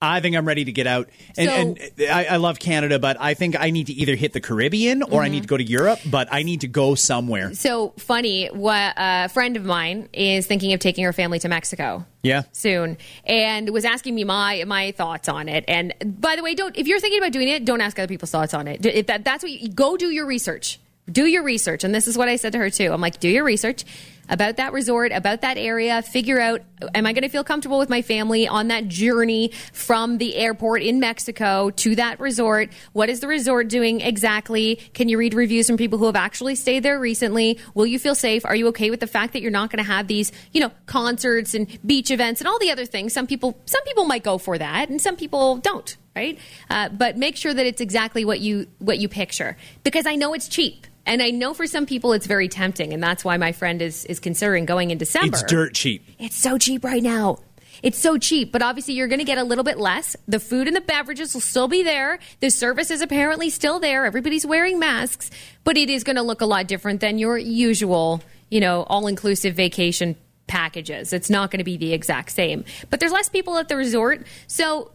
I 0.00 0.20
think 0.20 0.36
I'm 0.36 0.46
ready 0.46 0.64
to 0.64 0.70
get 0.70 0.86
out. 0.86 1.08
And, 1.36 1.48
so, 1.48 1.54
and 1.54 2.08
I, 2.08 2.26
I, 2.26 2.36
love 2.36 2.60
Canada, 2.60 3.00
but 3.00 3.16
I 3.20 3.34
think 3.34 3.58
I 3.58 3.70
need 3.70 3.88
to 3.88 3.92
either 3.92 4.14
hit 4.14 4.32
the 4.32 4.40
Caribbean 4.40 5.02
or 5.02 5.06
mm-hmm. 5.06 5.18
I 5.18 5.28
need 5.28 5.42
to 5.42 5.48
go 5.48 5.56
to 5.56 5.64
Europe, 5.64 5.98
but 6.08 6.28
I 6.30 6.44
need 6.44 6.60
to 6.60 6.68
go 6.68 6.94
somewhere. 6.94 7.52
So 7.54 7.94
funny, 7.98 8.46
what 8.46 8.94
a 8.96 9.28
friend 9.28 9.56
of 9.56 9.64
mine 9.64 10.08
is 10.12 10.46
thinking 10.46 10.72
of 10.72 10.78
taking 10.78 11.02
her 11.02 11.12
family 11.12 11.40
to 11.40 11.48
Mexico. 11.48 12.06
Yeah. 12.22 12.42
Soon. 12.52 12.96
And 13.24 13.70
was 13.70 13.84
asking 13.84 14.14
me 14.14 14.22
my 14.22 14.64
my 14.66 14.92
thoughts 14.92 15.28
on 15.28 15.48
it. 15.48 15.64
And 15.66 15.94
by 16.20 16.36
the 16.36 16.44
way, 16.44 16.54
don't 16.54 16.76
if 16.76 16.86
you're 16.86 17.00
thinking 17.00 17.18
about 17.18 17.32
doing 17.32 17.48
it, 17.48 17.64
don't 17.64 17.80
ask 17.80 17.98
other 17.98 18.08
people's 18.08 18.30
thoughts 18.30 18.54
on 18.54 18.68
it. 18.68 18.86
If 18.86 19.06
that, 19.06 19.24
that's 19.24 19.42
what 19.42 19.50
you 19.50 19.68
go 19.68 19.96
do 19.96 20.10
your 20.10 20.26
research. 20.26 20.78
Do 21.10 21.26
your 21.26 21.42
research. 21.42 21.84
And 21.84 21.94
this 21.94 22.06
is 22.06 22.18
what 22.18 22.28
I 22.28 22.36
said 22.36 22.52
to 22.52 22.58
her 22.58 22.70
too. 22.70 22.92
I'm 22.92 23.00
like, 23.00 23.20
do 23.20 23.28
your 23.28 23.44
research 23.44 23.84
about 24.28 24.56
that 24.56 24.72
resort, 24.72 25.12
about 25.12 25.40
that 25.40 25.56
area, 25.56 26.02
figure 26.02 26.40
out 26.40 26.62
am 26.94 27.06
I 27.06 27.12
going 27.12 27.22
to 27.22 27.28
feel 27.28 27.44
comfortable 27.44 27.78
with 27.78 27.88
my 27.88 28.02
family 28.02 28.46
on 28.46 28.68
that 28.68 28.88
journey 28.88 29.52
from 29.72 30.18
the 30.18 30.36
airport 30.36 30.82
in 30.82 31.00
Mexico 31.00 31.70
to 31.70 31.96
that 31.96 32.20
resort? 32.20 32.70
What 32.92 33.08
is 33.08 33.20
the 33.20 33.28
resort 33.28 33.68
doing 33.68 34.00
exactly? 34.00 34.76
Can 34.94 35.08
you 35.08 35.18
read 35.18 35.34
reviews 35.34 35.66
from 35.66 35.76
people 35.76 35.98
who 35.98 36.06
have 36.06 36.16
actually 36.16 36.54
stayed 36.54 36.82
there 36.82 36.98
recently? 37.00 37.58
Will 37.74 37.86
you 37.86 37.98
feel 37.98 38.14
safe? 38.14 38.44
Are 38.44 38.54
you 38.54 38.68
okay 38.68 38.90
with 38.90 39.00
the 39.00 39.06
fact 39.06 39.32
that 39.32 39.42
you're 39.42 39.50
not 39.50 39.70
going 39.70 39.82
to 39.82 39.90
have 39.90 40.06
these, 40.06 40.30
you 40.52 40.60
know, 40.60 40.70
concerts 40.86 41.54
and 41.54 41.66
beach 41.84 42.10
events 42.10 42.40
and 42.40 42.48
all 42.48 42.58
the 42.58 42.70
other 42.70 42.84
things? 42.84 43.12
Some 43.12 43.26
people 43.26 43.58
some 43.64 43.82
people 43.84 44.04
might 44.04 44.24
go 44.24 44.38
for 44.38 44.58
that 44.58 44.88
and 44.88 45.00
some 45.00 45.16
people 45.16 45.56
don't, 45.56 45.96
right? 46.14 46.38
Uh, 46.68 46.88
but 46.90 47.16
make 47.16 47.36
sure 47.36 47.54
that 47.54 47.66
it's 47.66 47.80
exactly 47.80 48.24
what 48.24 48.40
you 48.40 48.66
what 48.78 48.98
you 48.98 49.08
picture 49.08 49.56
because 49.84 50.06
I 50.06 50.16
know 50.16 50.34
it's 50.34 50.48
cheap. 50.48 50.86
And 51.08 51.22
I 51.22 51.30
know 51.30 51.54
for 51.54 51.66
some 51.66 51.86
people 51.86 52.12
it's 52.12 52.26
very 52.26 52.48
tempting, 52.48 52.92
and 52.92 53.02
that's 53.02 53.24
why 53.24 53.38
my 53.38 53.52
friend 53.52 53.80
is 53.80 54.04
is 54.04 54.20
considering 54.20 54.66
going 54.66 54.90
in 54.90 54.98
December. 54.98 55.28
It's 55.28 55.42
dirt 55.42 55.72
cheap. 55.74 56.06
It's 56.18 56.36
so 56.36 56.58
cheap 56.58 56.84
right 56.84 57.02
now. 57.02 57.38
It's 57.82 57.98
so 57.98 58.18
cheap, 58.18 58.52
but 58.52 58.60
obviously 58.60 58.94
you're 58.94 59.08
going 59.08 59.20
to 59.20 59.24
get 59.24 59.38
a 59.38 59.44
little 59.44 59.64
bit 59.64 59.78
less. 59.78 60.16
The 60.26 60.40
food 60.40 60.66
and 60.66 60.76
the 60.76 60.80
beverages 60.80 61.32
will 61.32 61.40
still 61.40 61.68
be 61.68 61.82
there. 61.82 62.18
The 62.40 62.50
service 62.50 62.90
is 62.90 63.00
apparently 63.00 63.50
still 63.50 63.80
there. 63.80 64.04
Everybody's 64.04 64.44
wearing 64.44 64.78
masks, 64.78 65.30
but 65.64 65.76
it 65.76 65.88
is 65.88 66.04
going 66.04 66.16
to 66.16 66.22
look 66.22 66.40
a 66.40 66.46
lot 66.46 66.66
different 66.66 67.00
than 67.00 67.18
your 67.18 67.38
usual, 67.38 68.20
you 68.50 68.60
know, 68.60 68.82
all-inclusive 68.82 69.54
vacation 69.54 70.16
packages. 70.48 71.12
It's 71.12 71.30
not 71.30 71.50
going 71.50 71.58
to 71.58 71.64
be 71.64 71.76
the 71.76 71.92
exact 71.92 72.32
same. 72.32 72.64
But 72.90 73.00
there's 73.00 73.12
less 73.12 73.28
people 73.28 73.56
at 73.58 73.68
the 73.68 73.76
resort. 73.76 74.26
So, 74.46 74.90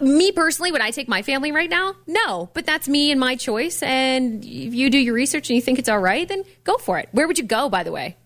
me 0.00 0.32
personally, 0.32 0.72
would 0.72 0.80
I 0.80 0.90
take 0.90 1.08
my 1.08 1.22
family 1.22 1.52
right 1.52 1.70
now? 1.70 1.96
No, 2.06 2.50
but 2.54 2.66
that's 2.66 2.88
me 2.88 3.10
and 3.10 3.18
my 3.18 3.36
choice. 3.36 3.82
And 3.82 4.44
if 4.44 4.74
you 4.74 4.90
do 4.90 4.98
your 4.98 5.14
research 5.14 5.50
and 5.50 5.56
you 5.56 5.62
think 5.62 5.78
it's 5.78 5.88
all 5.88 5.98
right, 5.98 6.28
then 6.28 6.44
go 6.64 6.76
for 6.76 6.98
it. 6.98 7.08
Where 7.12 7.26
would 7.26 7.38
you 7.38 7.44
go, 7.44 7.68
by 7.68 7.82
the 7.82 7.92
way? 7.92 8.16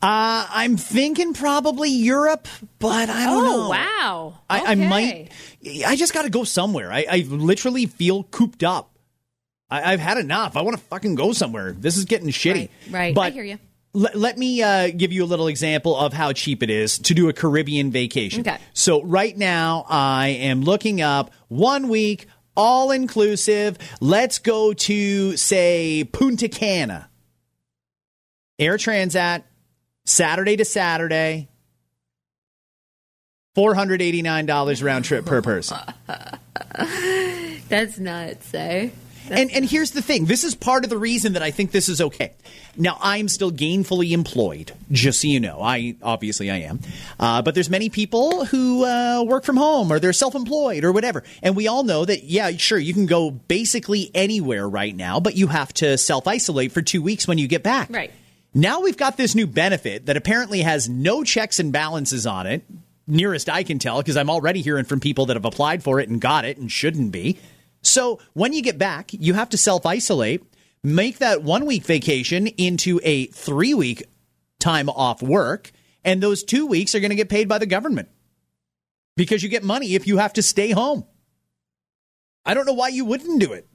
Uh, 0.00 0.46
I'm 0.50 0.76
thinking 0.76 1.34
probably 1.34 1.90
Europe, 1.90 2.48
but 2.78 3.10
I 3.10 3.26
don't 3.26 3.44
oh, 3.44 3.50
know. 3.50 3.68
wow. 3.68 4.38
I, 4.48 4.60
okay. 4.60 4.70
I 4.70 4.74
might. 4.74 5.28
I 5.86 5.96
just 5.96 6.14
got 6.14 6.22
to 6.22 6.30
go 6.30 6.44
somewhere. 6.44 6.92
I, 6.92 7.06
I, 7.10 7.16
literally 7.28 7.86
feel 7.86 8.22
cooped 8.24 8.64
up. 8.64 8.96
I, 9.70 9.90
have 9.90 10.00
had 10.00 10.16
enough. 10.16 10.56
I 10.56 10.62
want 10.62 10.78
to 10.78 10.82
fucking 10.84 11.14
go 11.14 11.32
somewhere. 11.32 11.72
This 11.72 11.98
is 11.98 12.06
getting 12.06 12.28
shitty. 12.28 12.70
Right. 12.86 12.92
right. 12.92 13.14
But 13.14 13.26
I 13.26 13.30
hear 13.30 13.44
you. 13.44 13.58
Let, 13.92 14.16
let 14.16 14.38
me 14.38 14.62
uh, 14.62 14.90
give 14.90 15.12
you 15.12 15.24
a 15.24 15.26
little 15.26 15.48
example 15.48 15.96
of 15.96 16.12
how 16.12 16.32
cheap 16.32 16.62
it 16.62 16.70
is 16.70 16.98
to 17.00 17.14
do 17.14 17.28
a 17.28 17.32
Caribbean 17.32 17.90
vacation. 17.90 18.40
Okay. 18.40 18.58
So, 18.74 19.02
right 19.02 19.36
now, 19.36 19.86
I 19.88 20.28
am 20.28 20.62
looking 20.62 21.00
up 21.00 21.32
one 21.48 21.88
week, 21.88 22.26
all 22.56 22.90
inclusive. 22.90 23.78
Let's 24.00 24.38
go 24.38 24.72
to, 24.72 25.36
say, 25.36 26.04
Punta 26.04 26.48
Cana. 26.48 27.08
Air 28.58 28.76
Transat, 28.76 29.44
Saturday 30.04 30.56
to 30.56 30.64
Saturday, 30.64 31.48
$489 33.56 34.84
round 34.84 35.04
trip 35.04 35.24
per 35.24 35.42
person. 35.42 35.78
That's 37.68 37.98
nuts, 37.98 38.54
eh? 38.54 38.90
And 39.30 39.50
and 39.50 39.64
here's 39.64 39.92
the 39.92 40.02
thing 40.02 40.26
this 40.26 40.44
is 40.44 40.54
part 40.54 40.84
of 40.84 40.90
the 40.90 40.98
reason 40.98 41.34
that 41.34 41.42
I 41.42 41.50
think 41.50 41.70
this 41.70 41.88
is 41.88 42.00
okay. 42.00 42.32
Now 42.76 42.98
I'm 43.00 43.28
still 43.28 43.50
gainfully 43.50 44.12
employed, 44.12 44.72
just 44.90 45.20
so 45.20 45.28
you 45.28 45.40
know. 45.40 45.60
I 45.62 45.96
obviously 46.02 46.50
I 46.50 46.58
am, 46.58 46.80
uh, 47.18 47.42
but 47.42 47.54
there's 47.54 47.70
many 47.70 47.88
people 47.88 48.44
who 48.44 48.84
uh, 48.84 49.24
work 49.24 49.44
from 49.44 49.56
home 49.56 49.92
or 49.92 49.98
they're 49.98 50.12
self-employed 50.12 50.84
or 50.84 50.92
whatever, 50.92 51.24
and 51.42 51.56
we 51.56 51.68
all 51.68 51.82
know 51.82 52.04
that 52.04 52.24
yeah, 52.24 52.50
sure 52.52 52.78
you 52.78 52.94
can 52.94 53.06
go 53.06 53.30
basically 53.30 54.10
anywhere 54.14 54.68
right 54.68 54.94
now, 54.94 55.20
but 55.20 55.36
you 55.36 55.48
have 55.48 55.72
to 55.74 55.98
self-isolate 55.98 56.72
for 56.72 56.82
two 56.82 57.02
weeks 57.02 57.26
when 57.26 57.38
you 57.38 57.48
get 57.48 57.62
back. 57.62 57.90
Right. 57.90 58.12
Now 58.54 58.80
we've 58.80 58.96
got 58.96 59.16
this 59.16 59.34
new 59.34 59.46
benefit 59.46 60.06
that 60.06 60.16
apparently 60.16 60.62
has 60.62 60.88
no 60.88 61.22
checks 61.22 61.60
and 61.60 61.72
balances 61.72 62.26
on 62.26 62.46
it, 62.46 62.64
nearest 63.06 63.48
I 63.48 63.62
can 63.62 63.78
tell, 63.78 63.98
because 63.98 64.16
I'm 64.16 64.30
already 64.30 64.62
hearing 64.62 64.84
from 64.84 65.00
people 65.00 65.26
that 65.26 65.36
have 65.36 65.44
applied 65.44 65.82
for 65.82 66.00
it 66.00 66.08
and 66.08 66.20
got 66.20 66.44
it 66.44 66.58
and 66.58 66.70
shouldn't 66.70 67.12
be. 67.12 67.38
So 67.82 68.20
when 68.32 68.52
you 68.52 68.62
get 68.62 68.78
back, 68.78 69.12
you 69.12 69.34
have 69.34 69.50
to 69.50 69.58
self 69.58 69.86
isolate, 69.86 70.42
make 70.82 71.18
that 71.18 71.42
one 71.42 71.66
week 71.66 71.84
vacation 71.84 72.46
into 72.46 73.00
a 73.02 73.26
three 73.26 73.74
week 73.74 74.04
time 74.58 74.88
off 74.88 75.22
work. 75.22 75.70
And 76.04 76.22
those 76.22 76.42
two 76.42 76.66
weeks 76.66 76.94
are 76.94 77.00
going 77.00 77.10
to 77.10 77.16
get 77.16 77.28
paid 77.28 77.48
by 77.48 77.58
the 77.58 77.66
government 77.66 78.08
because 79.16 79.42
you 79.42 79.48
get 79.48 79.64
money 79.64 79.94
if 79.94 80.06
you 80.06 80.18
have 80.18 80.32
to 80.34 80.42
stay 80.42 80.70
home. 80.70 81.04
I 82.44 82.54
don't 82.54 82.66
know 82.66 82.72
why 82.72 82.88
you 82.88 83.04
wouldn't 83.04 83.40
do 83.40 83.52
it. 83.52 83.68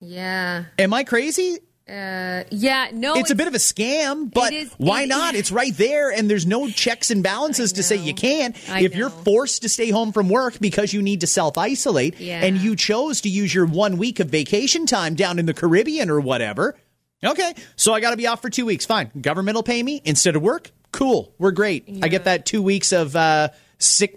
Yeah. 0.00 0.64
Am 0.78 0.94
I 0.94 1.04
crazy? 1.04 1.58
Uh, 1.90 2.44
yeah, 2.50 2.88
no. 2.92 3.12
It's, 3.12 3.22
it's, 3.22 3.30
a 3.32 3.34
bit 3.34 3.48
of 3.48 3.54
a 3.54 3.58
scam, 3.58 4.32
but 4.32 4.52
is, 4.52 4.72
why 4.78 5.02
it, 5.02 5.08
not? 5.08 5.34
It's 5.34 5.50
right 5.50 5.76
there, 5.76 6.12
and 6.12 6.30
there's 6.30 6.46
no 6.46 6.68
checks 6.68 7.10
and 7.10 7.22
balances 7.22 7.72
to 7.72 7.82
say 7.82 7.96
you 7.96 8.14
can't. 8.14 8.56
If 8.56 8.92
know. 8.92 8.98
you're 8.98 9.10
forced 9.10 9.62
to 9.62 9.68
stay 9.68 9.90
home 9.90 10.12
from 10.12 10.28
work 10.28 10.58
because 10.60 10.92
you 10.92 11.02
need 11.02 11.22
to 11.22 11.26
self 11.26 11.58
isolate, 11.58 12.20
yeah. 12.20 12.44
and 12.44 12.58
you 12.58 12.76
chose 12.76 13.22
to 13.22 13.28
use 13.28 13.52
your 13.52 13.66
one 13.66 13.96
week 13.96 14.20
of 14.20 14.28
vacation 14.28 14.86
time 14.86 15.16
down 15.16 15.40
in 15.40 15.46
the 15.46 15.54
Caribbean 15.54 16.10
or 16.10 16.20
whatever, 16.20 16.76
okay, 17.24 17.54
so 17.76 17.92
I 17.92 18.00
got 18.00 18.10
to 18.10 18.16
be 18.16 18.26
off 18.26 18.40
for 18.40 18.50
two 18.50 18.66
weeks. 18.66 18.86
Fine. 18.86 19.10
Government 19.20 19.56
will 19.56 19.62
pay 19.62 19.82
me 19.82 20.00
instead 20.04 20.36
of 20.36 20.42
work. 20.42 20.70
Cool. 20.92 21.34
We're 21.38 21.52
great. 21.52 21.88
Yeah. 21.88 22.04
I 22.04 22.08
get 22.08 22.24
that 22.24 22.46
two 22.46 22.62
weeks 22.62 22.92
of 22.92 23.14
uh, 23.14 23.48
sick 23.78 24.16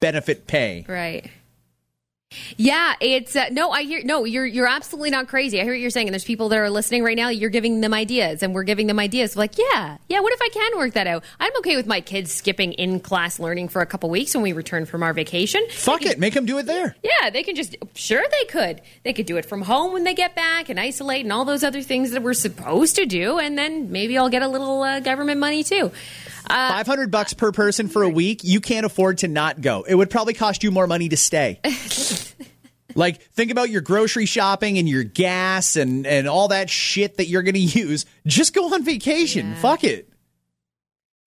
benefit 0.00 0.46
pay. 0.46 0.84
Right. 0.88 1.30
Yeah, 2.56 2.94
it's 3.00 3.36
uh, 3.36 3.46
no. 3.50 3.70
I 3.70 3.82
hear 3.82 4.02
no. 4.04 4.24
You're 4.24 4.46
you're 4.46 4.66
absolutely 4.66 5.10
not 5.10 5.28
crazy. 5.28 5.60
I 5.60 5.64
hear 5.64 5.72
what 5.72 5.80
you're 5.80 5.90
saying, 5.90 6.08
and 6.08 6.14
there's 6.14 6.24
people 6.24 6.48
that 6.50 6.58
are 6.58 6.70
listening 6.70 7.04
right 7.04 7.16
now. 7.16 7.28
You're 7.28 7.50
giving 7.50 7.80
them 7.80 7.94
ideas, 7.94 8.42
and 8.42 8.54
we're 8.54 8.64
giving 8.64 8.86
them 8.86 8.98
ideas. 8.98 9.36
Like, 9.36 9.58
yeah, 9.58 9.98
yeah. 10.08 10.20
What 10.20 10.32
if 10.32 10.40
I 10.42 10.48
can 10.52 10.78
work 10.78 10.94
that 10.94 11.06
out? 11.06 11.24
I'm 11.40 11.52
okay 11.58 11.76
with 11.76 11.86
my 11.86 12.00
kids 12.00 12.32
skipping 12.32 12.72
in 12.72 13.00
class 13.00 13.38
learning 13.38 13.68
for 13.68 13.82
a 13.82 13.86
couple 13.86 14.10
weeks 14.10 14.34
when 14.34 14.42
we 14.42 14.52
return 14.52 14.86
from 14.86 15.02
our 15.02 15.12
vacation. 15.12 15.64
Fuck 15.70 16.00
can, 16.00 16.12
it, 16.12 16.18
make 16.18 16.34
them 16.34 16.46
do 16.46 16.58
it 16.58 16.66
there. 16.66 16.96
Yeah, 17.02 17.30
they 17.30 17.42
can 17.42 17.54
just 17.54 17.76
sure 17.94 18.22
they 18.30 18.44
could. 18.46 18.80
They 19.02 19.12
could 19.12 19.26
do 19.26 19.36
it 19.36 19.44
from 19.44 19.62
home 19.62 19.92
when 19.92 20.04
they 20.04 20.14
get 20.14 20.34
back 20.34 20.68
and 20.68 20.78
isolate 20.78 21.24
and 21.24 21.32
all 21.32 21.44
those 21.44 21.64
other 21.64 21.82
things 21.82 22.12
that 22.12 22.22
we're 22.22 22.34
supposed 22.34 22.96
to 22.96 23.06
do, 23.06 23.38
and 23.38 23.56
then 23.58 23.90
maybe 23.90 24.18
I'll 24.18 24.28
get 24.28 24.42
a 24.42 24.48
little 24.48 24.82
uh, 24.82 25.00
government 25.00 25.40
money 25.40 25.64
too. 25.64 25.92
Uh, 26.48 26.68
Five 26.70 26.86
hundred 26.86 27.10
bucks 27.10 27.34
per 27.34 27.52
person 27.52 27.88
for 27.88 28.02
a 28.02 28.08
week. 28.08 28.40
You 28.44 28.60
can't 28.60 28.86
afford 28.86 29.18
to 29.18 29.28
not 29.28 29.60
go. 29.60 29.82
It 29.82 29.94
would 29.94 30.10
probably 30.10 30.34
cost 30.34 30.62
you 30.62 30.70
more 30.70 30.86
money 30.86 31.08
to 31.08 31.16
stay. 31.16 31.60
Like, 32.96 33.22
think 33.32 33.50
about 33.50 33.70
your 33.70 33.80
grocery 33.80 34.26
shopping 34.26 34.78
and 34.78 34.88
your 34.88 35.04
gas 35.04 35.76
and, 35.76 36.06
and 36.06 36.28
all 36.28 36.48
that 36.48 36.70
shit 36.70 37.16
that 37.16 37.26
you're 37.26 37.42
going 37.42 37.54
to 37.54 37.60
use. 37.60 38.06
Just 38.26 38.54
go 38.54 38.72
on 38.72 38.84
vacation. 38.84 39.48
Yeah. 39.50 39.54
Fuck 39.56 39.84
it. 39.84 40.08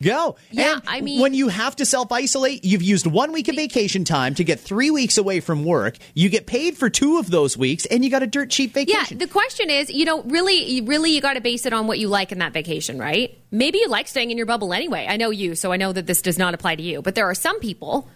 Go. 0.04 0.36
Yeah, 0.52 0.74
and 0.74 0.82
I 0.86 1.02
mean- 1.02 1.20
when 1.20 1.34
you 1.34 1.48
have 1.48 1.76
to 1.78 1.86
self 1.86 2.12
isolate, 2.12 2.64
you've 2.64 2.84
used 2.84 3.08
one 3.08 3.32
week 3.32 3.48
of 3.48 3.56
vacation 3.56 4.04
time 4.04 4.36
to 4.36 4.44
get 4.44 4.60
three 4.60 4.92
weeks 4.92 5.18
away 5.18 5.40
from 5.40 5.66
work. 5.66 5.98
You 6.14 6.30
get 6.30 6.46
paid 6.46 6.78
for 6.78 6.88
two 6.88 7.18
of 7.18 7.32
those 7.32 7.58
weeks, 7.58 7.88
and 7.88 8.06
you 8.06 8.12
got 8.12 8.22
a 8.22 8.28
dirt 8.28 8.52
cheap 8.52 8.76
vacation. 8.76 9.18
Yeah, 9.18 9.26
the 9.26 9.32
question 9.32 9.72
is, 9.72 9.90
you 9.90 10.06
know, 10.06 10.22
really, 10.24 10.82
really, 10.82 11.12
you 11.12 11.20
got 11.20 11.34
to 11.34 11.42
base 11.42 11.66
it 11.66 11.74
on 11.74 11.88
what 11.88 11.98
you 11.98 12.10
like 12.10 12.32
in 12.32 12.38
that 12.40 12.54
vacation, 12.54 13.00
right? 13.00 13.36
Maybe 13.50 13.80
you 13.80 13.88
like 13.88 14.08
staying 14.08 14.30
in 14.30 14.38
your 14.38 14.46
bubble 14.46 14.72
anyway. 14.72 15.08
I 15.10 15.18
know 15.18 15.32
you, 15.32 15.56
so 15.56 15.72
I 15.72 15.78
know 15.78 15.92
that 15.94 16.06
this 16.06 16.22
does 16.22 16.38
not 16.38 16.54
apply 16.54 16.76
to 16.76 16.84
you. 16.84 17.02
But 17.02 17.16
there 17.16 17.26
are 17.26 17.36
some 17.36 17.60
people 17.60 18.08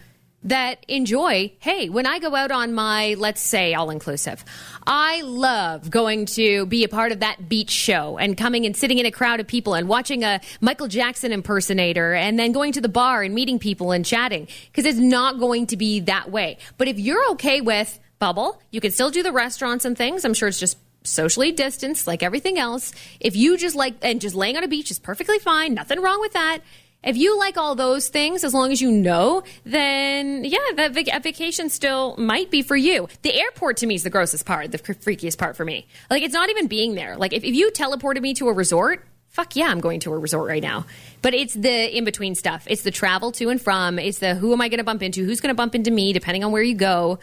that 0.43 0.83
enjoy, 0.87 1.53
hey, 1.59 1.89
when 1.89 2.05
I 2.05 2.19
go 2.19 2.35
out 2.35 2.51
on 2.51 2.73
my, 2.73 3.15
let's 3.17 3.41
say, 3.41 3.73
all 3.73 3.89
inclusive, 3.89 4.43
I 4.87 5.21
love 5.21 5.89
going 5.89 6.25
to 6.27 6.65
be 6.65 6.83
a 6.83 6.89
part 6.89 7.11
of 7.11 7.19
that 7.19 7.47
beach 7.47 7.69
show 7.69 8.17
and 8.17 8.35
coming 8.35 8.65
and 8.65 8.75
sitting 8.75 8.97
in 8.97 9.05
a 9.05 9.11
crowd 9.11 9.39
of 9.39 9.47
people 9.47 9.75
and 9.75 9.87
watching 9.87 10.23
a 10.23 10.41
Michael 10.59 10.87
Jackson 10.87 11.31
impersonator 11.31 12.13
and 12.13 12.39
then 12.39 12.51
going 12.51 12.71
to 12.73 12.81
the 12.81 12.89
bar 12.89 13.21
and 13.21 13.35
meeting 13.35 13.59
people 13.59 13.91
and 13.91 14.05
chatting 14.05 14.47
because 14.71 14.85
it's 14.85 14.99
not 14.99 15.39
going 15.39 15.67
to 15.67 15.77
be 15.77 15.99
that 16.01 16.31
way. 16.31 16.57
But 16.77 16.87
if 16.87 16.97
you're 16.97 17.31
okay 17.31 17.61
with 17.61 17.99
bubble, 18.17 18.61
you 18.71 18.81
can 18.81 18.91
still 18.91 19.11
do 19.11 19.23
the 19.23 19.31
restaurants 19.31 19.85
and 19.85 19.97
things. 19.97 20.25
I'm 20.25 20.33
sure 20.33 20.47
it's 20.47 20.59
just 20.59 20.77
socially 21.03 21.51
distanced 21.51 22.07
like 22.07 22.23
everything 22.23 22.57
else. 22.57 22.93
If 23.19 23.35
you 23.35 23.57
just 23.57 23.75
like, 23.75 23.95
and 24.01 24.21
just 24.21 24.35
laying 24.35 24.57
on 24.57 24.63
a 24.63 24.67
beach 24.67 24.91
is 24.91 24.99
perfectly 24.99 25.39
fine, 25.39 25.73
nothing 25.73 26.01
wrong 26.01 26.19
with 26.19 26.33
that. 26.33 26.59
If 27.03 27.17
you 27.17 27.37
like 27.39 27.57
all 27.57 27.73
those 27.73 28.09
things, 28.09 28.43
as 28.43 28.53
long 28.53 28.71
as 28.71 28.79
you 28.79 28.91
know, 28.91 29.41
then 29.63 30.43
yeah, 30.43 30.59
that 30.75 30.91
vac- 30.91 31.23
vacation 31.23 31.69
still 31.69 32.15
might 32.17 32.51
be 32.51 32.61
for 32.61 32.75
you. 32.75 33.07
The 33.23 33.33
airport 33.33 33.77
to 33.77 33.87
me 33.87 33.95
is 33.95 34.03
the 34.03 34.11
grossest 34.11 34.45
part, 34.45 34.71
the 34.71 34.77
freakiest 34.77 35.39
part 35.39 35.57
for 35.57 35.65
me. 35.65 35.87
Like 36.11 36.21
it's 36.21 36.33
not 36.33 36.51
even 36.51 36.67
being 36.67 36.93
there. 36.93 37.17
Like 37.17 37.33
if, 37.33 37.43
if 37.43 37.55
you 37.55 37.71
teleported 37.71 38.21
me 38.21 38.35
to 38.35 38.49
a 38.49 38.53
resort, 38.53 39.03
fuck 39.29 39.55
yeah, 39.55 39.67
I'm 39.67 39.79
going 39.79 39.99
to 40.01 40.13
a 40.13 40.17
resort 40.17 40.47
right 40.47 40.61
now. 40.61 40.85
But 41.23 41.33
it's 41.33 41.55
the 41.55 41.97
in 41.97 42.03
between 42.05 42.35
stuff. 42.35 42.65
It's 42.67 42.83
the 42.83 42.91
travel 42.91 43.31
to 43.33 43.49
and 43.49 43.59
from. 43.59 43.97
It's 43.97 44.19
the 44.19 44.35
who 44.35 44.53
am 44.53 44.61
I 44.61 44.69
going 44.69 44.77
to 44.77 44.83
bump 44.83 45.01
into? 45.01 45.25
Who's 45.25 45.41
going 45.41 45.49
to 45.49 45.57
bump 45.57 45.73
into 45.73 45.89
me? 45.89 46.13
Depending 46.13 46.43
on 46.43 46.51
where 46.51 46.61
you 46.61 46.75
go. 46.75 47.17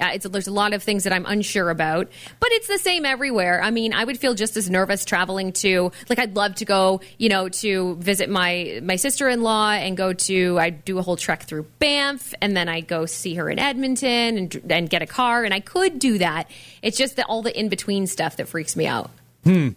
Uh, 0.00 0.10
it's, 0.14 0.26
there's 0.28 0.48
a 0.48 0.52
lot 0.52 0.72
of 0.72 0.82
things 0.82 1.04
that 1.04 1.12
I'm 1.12 1.24
unsure 1.24 1.70
about, 1.70 2.10
but 2.40 2.48
it's 2.50 2.66
the 2.66 2.78
same 2.78 3.04
everywhere. 3.04 3.62
I 3.62 3.70
mean, 3.70 3.94
I 3.94 4.02
would 4.02 4.18
feel 4.18 4.34
just 4.34 4.56
as 4.56 4.68
nervous 4.68 5.04
traveling 5.04 5.52
to, 5.52 5.92
like, 6.08 6.18
I'd 6.18 6.34
love 6.34 6.56
to 6.56 6.64
go, 6.64 7.00
you 7.16 7.28
know, 7.28 7.48
to 7.48 7.94
visit 7.96 8.28
my 8.28 8.80
my 8.82 8.96
sister 8.96 9.28
in 9.28 9.42
law 9.42 9.70
and 9.70 9.96
go 9.96 10.12
to, 10.12 10.58
I 10.58 10.70
do 10.70 10.98
a 10.98 11.02
whole 11.02 11.16
trek 11.16 11.44
through 11.44 11.66
Banff, 11.78 12.34
and 12.42 12.56
then 12.56 12.68
I 12.68 12.80
go 12.80 13.06
see 13.06 13.34
her 13.34 13.48
in 13.48 13.60
Edmonton 13.60 14.36
and 14.36 14.62
and 14.68 14.90
get 14.90 15.02
a 15.02 15.06
car, 15.06 15.44
and 15.44 15.54
I 15.54 15.60
could 15.60 16.00
do 16.00 16.18
that. 16.18 16.50
It's 16.82 16.98
just 16.98 17.14
that 17.14 17.26
all 17.28 17.42
the 17.42 17.56
in 17.56 17.68
between 17.68 18.08
stuff 18.08 18.36
that 18.38 18.48
freaks 18.48 18.74
me 18.74 18.88
out. 18.88 19.12
Hmm. 19.44 19.70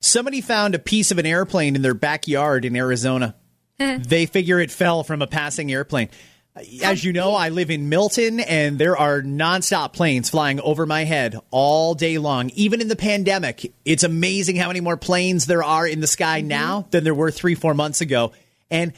Somebody 0.00 0.40
found 0.40 0.74
a 0.74 0.78
piece 0.78 1.10
of 1.10 1.18
an 1.18 1.26
airplane 1.26 1.76
in 1.76 1.82
their 1.82 1.92
backyard 1.92 2.64
in 2.64 2.74
Arizona. 2.74 3.34
they 3.78 4.24
figure 4.24 4.60
it 4.60 4.70
fell 4.70 5.04
from 5.04 5.20
a 5.20 5.26
passing 5.26 5.70
airplane. 5.70 6.08
Uh, 6.56 6.62
as 6.82 7.04
you 7.04 7.12
know, 7.12 7.34
I 7.34 7.50
live 7.50 7.70
in 7.70 7.88
Milton, 7.88 8.40
and 8.40 8.78
there 8.78 8.96
are 8.96 9.22
nonstop 9.22 9.92
planes 9.92 10.30
flying 10.30 10.60
over 10.60 10.84
my 10.84 11.04
head 11.04 11.38
all 11.50 11.94
day 11.94 12.18
long. 12.18 12.50
Even 12.50 12.80
in 12.80 12.88
the 12.88 12.96
pandemic, 12.96 13.72
it's 13.84 14.02
amazing 14.02 14.56
how 14.56 14.66
many 14.66 14.80
more 14.80 14.96
planes 14.96 15.46
there 15.46 15.62
are 15.62 15.86
in 15.86 16.00
the 16.00 16.06
sky 16.06 16.40
mm-hmm. 16.40 16.48
now 16.48 16.86
than 16.90 17.04
there 17.04 17.14
were 17.14 17.30
three, 17.30 17.54
four 17.54 17.74
months 17.74 18.00
ago. 18.00 18.32
And 18.70 18.92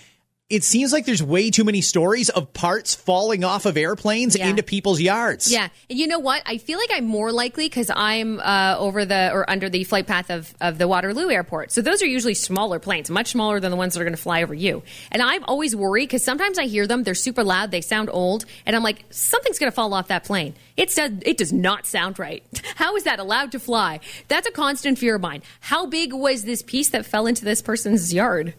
it 0.53 0.63
seems 0.65 0.93
like 0.93 1.07
there's 1.07 1.23
way 1.23 1.51
too 1.51 1.65
many 1.65 1.81
stories 1.81 2.29
of 2.29 2.53
parts 2.53 2.95
falling 2.95 3.43
off 3.43 3.65
of 3.67 3.77
airplanes 3.77 4.37
Yeah. 4.37 4.49
into 4.49 4.63
people's 4.63 5.01
yards. 5.01 5.51
Yeah, 5.51 5.69
and 5.89 5.99
you 5.99 6.07
know 6.07 6.19
what? 6.19 6.43
I 6.47 6.59
feel 6.59 6.79
like 6.79 6.91
I'm 6.93 7.07
more 7.07 7.33
likely 7.33 7.67
because 7.69 7.91
I'm 7.95 8.39
uh, 8.39 8.77
over 8.79 9.05
the 9.05 9.31
or 9.33 9.49
under 9.51 9.69
the 9.71 9.85
flight 9.85 10.07
path 10.07 10.31
of, 10.31 10.55
of 10.61 10.79
the 10.79 10.87
Waterloo 10.87 11.31
Airport. 11.31 11.73
So 11.73 11.81
those 11.81 12.03
are 12.03 12.07
usually 12.07 12.35
smaller 12.35 12.79
planes, 12.79 13.09
much 13.11 13.29
smaller 13.33 13.59
than 13.61 13.71
the 13.71 13.77
ones 13.77 13.95
that 13.95 14.01
are 14.01 14.05
going 14.05 14.15
to 14.17 14.23
fly 14.23 14.43
over 14.43 14.55
you. 14.55 14.83
And 15.11 15.23
I'm 15.23 15.43
always 15.45 15.75
worried 15.75 16.07
because 16.07 16.23
sometimes 16.23 16.59
I 16.59 16.67
hear 16.67 16.87
them; 16.87 17.03
they're 17.03 17.15
super 17.15 17.43
loud, 17.43 17.71
they 17.71 17.81
sound 17.81 18.11
old, 18.13 18.45
and 18.67 18.77
I'm 18.77 18.83
like, 18.83 19.05
something's 19.11 19.59
going 19.59 19.73
to 19.73 19.75
fall 19.75 19.95
off 19.95 20.09
that 20.09 20.25
plane. 20.25 20.55
It 20.77 20.95
does. 20.95 21.13
It 21.23 21.39
does 21.39 21.53
not 21.53 21.87
sound 21.87 22.19
right. 22.19 22.43
How 22.77 22.95
is 22.97 23.05
that 23.05 23.19
allowed 23.19 23.53
to 23.53 23.59
fly? 23.59 24.01
That's 24.29 24.47
a 24.47 24.53
constant 24.53 24.99
fear 24.99 25.15
of 25.17 25.23
mine. 25.23 25.43
How 25.61 25.87
big 25.87 26.13
was 26.13 26.45
this 26.45 26.63
piece 26.63 26.91
that 26.91 27.07
fell 27.07 27.27
into 27.27 27.45
this 27.45 27.63
person's 27.63 28.13
yard? 28.13 28.55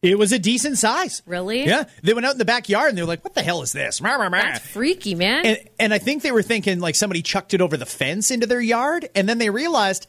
It 0.00 0.16
was 0.18 0.32
a 0.32 0.38
decent 0.38 0.78
size. 0.78 1.22
Really? 1.26 1.64
Yeah. 1.66 1.84
They 2.02 2.14
went 2.14 2.24
out 2.24 2.32
in 2.32 2.38
the 2.38 2.44
backyard 2.44 2.90
and 2.90 2.96
they 2.98 3.02
were 3.02 3.08
like, 3.08 3.24
what 3.24 3.34
the 3.34 3.42
hell 3.42 3.62
is 3.62 3.72
this? 3.72 4.00
That's 4.44 4.66
freaky, 4.68 5.14
man. 5.16 5.44
And, 5.44 5.58
and 5.80 5.94
I 5.94 5.98
think 5.98 6.22
they 6.22 6.30
were 6.32 6.42
thinking 6.42 6.78
like 6.78 6.94
somebody 6.94 7.20
chucked 7.22 7.52
it 7.54 7.60
over 7.60 7.76
the 7.76 7.86
fence 7.86 8.30
into 8.30 8.46
their 8.46 8.60
yard. 8.60 9.08
And 9.16 9.28
then 9.28 9.38
they 9.38 9.50
realized, 9.50 10.06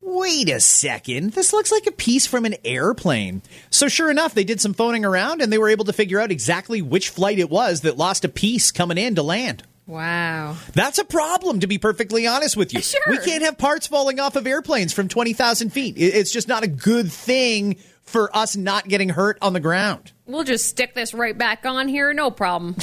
wait 0.00 0.48
a 0.48 0.60
second, 0.60 1.32
this 1.32 1.52
looks 1.52 1.72
like 1.72 1.86
a 1.88 1.92
piece 1.92 2.26
from 2.26 2.44
an 2.44 2.54
airplane. 2.64 3.42
So 3.70 3.88
sure 3.88 4.10
enough, 4.10 4.32
they 4.34 4.44
did 4.44 4.60
some 4.60 4.74
phoning 4.74 5.04
around 5.04 5.42
and 5.42 5.52
they 5.52 5.58
were 5.58 5.68
able 5.68 5.86
to 5.86 5.92
figure 5.92 6.20
out 6.20 6.30
exactly 6.30 6.80
which 6.80 7.08
flight 7.08 7.38
it 7.40 7.50
was 7.50 7.80
that 7.80 7.96
lost 7.98 8.24
a 8.24 8.28
piece 8.28 8.70
coming 8.70 8.98
in 8.98 9.16
to 9.16 9.22
land. 9.24 9.64
wow. 9.86 10.56
That's 10.72 10.98
a 10.98 11.04
problem, 11.04 11.60
to 11.60 11.66
be 11.66 11.78
perfectly 11.78 12.26
honest 12.28 12.56
with 12.56 12.72
you. 12.72 12.80
Sure. 12.92 13.00
We 13.08 13.18
can't 13.18 13.42
have 13.42 13.58
parts 13.58 13.86
falling 13.88 14.20
off 14.20 14.36
of 14.36 14.46
airplanes 14.46 14.92
from 14.92 15.08
20,000 15.08 15.70
feet. 15.70 15.94
It's 15.98 16.30
just 16.32 16.46
not 16.48 16.62
a 16.62 16.68
good 16.68 17.10
thing 17.10 17.76
for 18.12 18.34
us 18.36 18.56
not 18.56 18.86
getting 18.86 19.08
hurt 19.08 19.38
on 19.42 19.52
the 19.54 19.60
ground. 19.60 20.12
We'll 20.26 20.44
just 20.44 20.66
stick 20.66 20.94
this 20.94 21.14
right 21.14 21.36
back 21.36 21.66
on 21.66 21.88
here. 21.88 22.12
No 22.12 22.30
problem. 22.30 22.76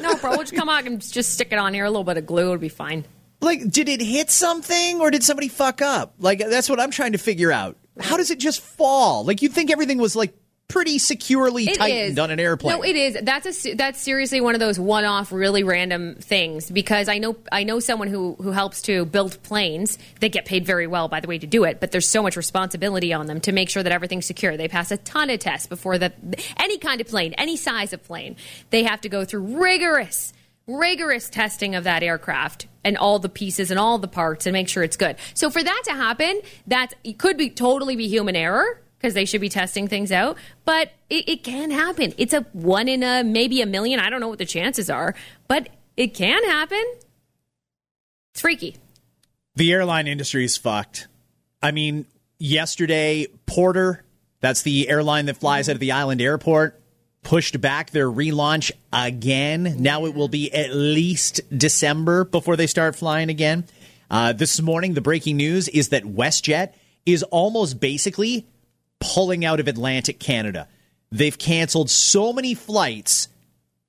no 0.00 0.10
problem. 0.16 0.30
We'll 0.32 0.40
just 0.40 0.54
come 0.54 0.68
out 0.68 0.86
and 0.86 1.00
just 1.00 1.32
stick 1.34 1.48
it 1.52 1.58
on 1.58 1.74
here. 1.74 1.84
A 1.84 1.90
little 1.90 2.04
bit 2.04 2.16
of 2.16 2.26
glue. 2.26 2.44
It'll 2.44 2.58
be 2.58 2.68
fine. 2.68 3.04
Like, 3.40 3.70
did 3.70 3.88
it 3.88 4.00
hit 4.00 4.30
something 4.30 5.00
or 5.00 5.10
did 5.10 5.22
somebody 5.22 5.48
fuck 5.48 5.82
up? 5.82 6.14
Like, 6.18 6.38
that's 6.38 6.70
what 6.70 6.80
I'm 6.80 6.90
trying 6.90 7.12
to 7.12 7.18
figure 7.18 7.52
out. 7.52 7.76
How 8.00 8.16
does 8.16 8.30
it 8.30 8.38
just 8.38 8.60
fall? 8.60 9.24
Like, 9.24 9.42
you'd 9.42 9.52
think 9.52 9.70
everything 9.70 9.98
was 9.98 10.16
like 10.16 10.34
pretty 10.68 10.98
securely 10.98 11.64
It 11.64 11.78
tightened 11.78 12.12
is. 12.12 12.18
on 12.18 12.30
an 12.30 12.40
airplane. 12.40 12.76
No, 12.76 12.82
it 12.82 12.96
is. 12.96 13.18
That's 13.22 13.66
a 13.66 13.74
that's 13.74 14.00
seriously 14.00 14.40
one 14.40 14.54
of 14.54 14.60
those 14.60 14.78
one-off, 14.80 15.30
really 15.30 15.62
random 15.62 16.16
things. 16.16 16.70
Because 16.70 17.08
I 17.08 17.18
know 17.18 17.36
I 17.50 17.64
know 17.64 17.78
someone 17.78 18.08
who 18.08 18.34
who 18.40 18.52
helps 18.52 18.82
to 18.82 19.04
build 19.04 19.42
planes. 19.42 19.98
They 20.20 20.28
get 20.28 20.46
paid 20.46 20.64
very 20.64 20.86
well, 20.86 21.08
by 21.08 21.20
the 21.20 21.28
way, 21.28 21.38
to 21.38 21.46
do 21.46 21.64
it. 21.64 21.78
But 21.78 21.90
there's 21.92 22.08
so 22.08 22.22
much 22.22 22.36
responsibility 22.36 23.12
on 23.12 23.26
them 23.26 23.40
to 23.42 23.52
make 23.52 23.68
sure 23.68 23.82
that 23.82 23.92
everything's 23.92 24.26
secure. 24.26 24.56
They 24.56 24.68
pass 24.68 24.90
a 24.90 24.96
ton 24.96 25.30
of 25.30 25.40
tests 25.40 25.66
before 25.66 25.98
that. 25.98 26.14
Any 26.56 26.78
kind 26.78 27.00
of 27.00 27.06
plane, 27.06 27.34
any 27.34 27.56
size 27.56 27.92
of 27.92 28.02
plane, 28.02 28.36
they 28.70 28.84
have 28.84 29.02
to 29.02 29.08
go 29.08 29.24
through 29.24 29.58
rigorous. 29.60 30.32
Rigorous 30.68 31.28
testing 31.28 31.74
of 31.74 31.84
that 31.84 32.04
aircraft 32.04 32.68
and 32.84 32.96
all 32.96 33.18
the 33.18 33.28
pieces 33.28 33.72
and 33.72 33.80
all 33.80 33.98
the 33.98 34.06
parts 34.06 34.46
and 34.46 34.52
make 34.52 34.68
sure 34.68 34.84
it's 34.84 34.96
good. 34.96 35.16
So 35.34 35.50
for 35.50 35.62
that 35.62 35.82
to 35.86 35.92
happen, 35.92 36.40
that 36.68 36.94
could 37.18 37.36
be 37.36 37.50
totally 37.50 37.96
be 37.96 38.06
human 38.06 38.36
error 38.36 38.80
because 39.02 39.14
they 39.14 39.24
should 39.24 39.40
be 39.40 39.48
testing 39.48 39.88
things 39.88 40.12
out. 40.12 40.38
But 40.64 40.92
it, 41.10 41.28
it 41.28 41.44
can 41.44 41.72
happen. 41.72 42.14
It's 42.16 42.32
a 42.32 42.42
one 42.52 42.86
in 42.86 43.02
a 43.02 43.24
maybe 43.24 43.60
a 43.60 43.66
million. 43.66 43.98
I 43.98 44.08
don't 44.08 44.20
know 44.20 44.28
what 44.28 44.38
the 44.38 44.46
chances 44.46 44.88
are, 44.88 45.16
but 45.48 45.68
it 45.96 46.14
can 46.14 46.44
happen. 46.44 46.82
It's 48.32 48.40
freaky. 48.40 48.76
the 49.56 49.72
airline 49.72 50.06
industry 50.06 50.44
is 50.44 50.56
fucked. 50.56 51.08
I 51.60 51.72
mean, 51.72 52.06
yesterday, 52.38 53.26
Porter 53.46 54.04
That's 54.40 54.62
the 54.62 54.88
airline 54.88 55.26
that 55.26 55.36
flies 55.36 55.68
out 55.68 55.74
of 55.74 55.80
the 55.80 55.92
island 55.92 56.20
airport. 56.20 56.80
Pushed 57.22 57.60
back 57.60 57.90
their 57.90 58.10
relaunch 58.10 58.72
again. 58.92 59.76
Now 59.78 60.06
it 60.06 60.14
will 60.14 60.26
be 60.28 60.52
at 60.52 60.74
least 60.74 61.40
December 61.56 62.24
before 62.24 62.56
they 62.56 62.66
start 62.66 62.96
flying 62.96 63.28
again. 63.30 63.64
Uh, 64.10 64.32
this 64.32 64.60
morning, 64.60 64.94
the 64.94 65.00
breaking 65.00 65.36
news 65.36 65.68
is 65.68 65.90
that 65.90 66.02
WestJet 66.02 66.72
is 67.06 67.22
almost 67.24 67.78
basically 67.78 68.46
pulling 69.02 69.44
out 69.44 69.60
of 69.60 69.68
Atlantic 69.68 70.18
Canada. 70.18 70.68
They've 71.10 71.36
canceled 71.36 71.90
so 71.90 72.32
many 72.32 72.54
flights 72.54 73.28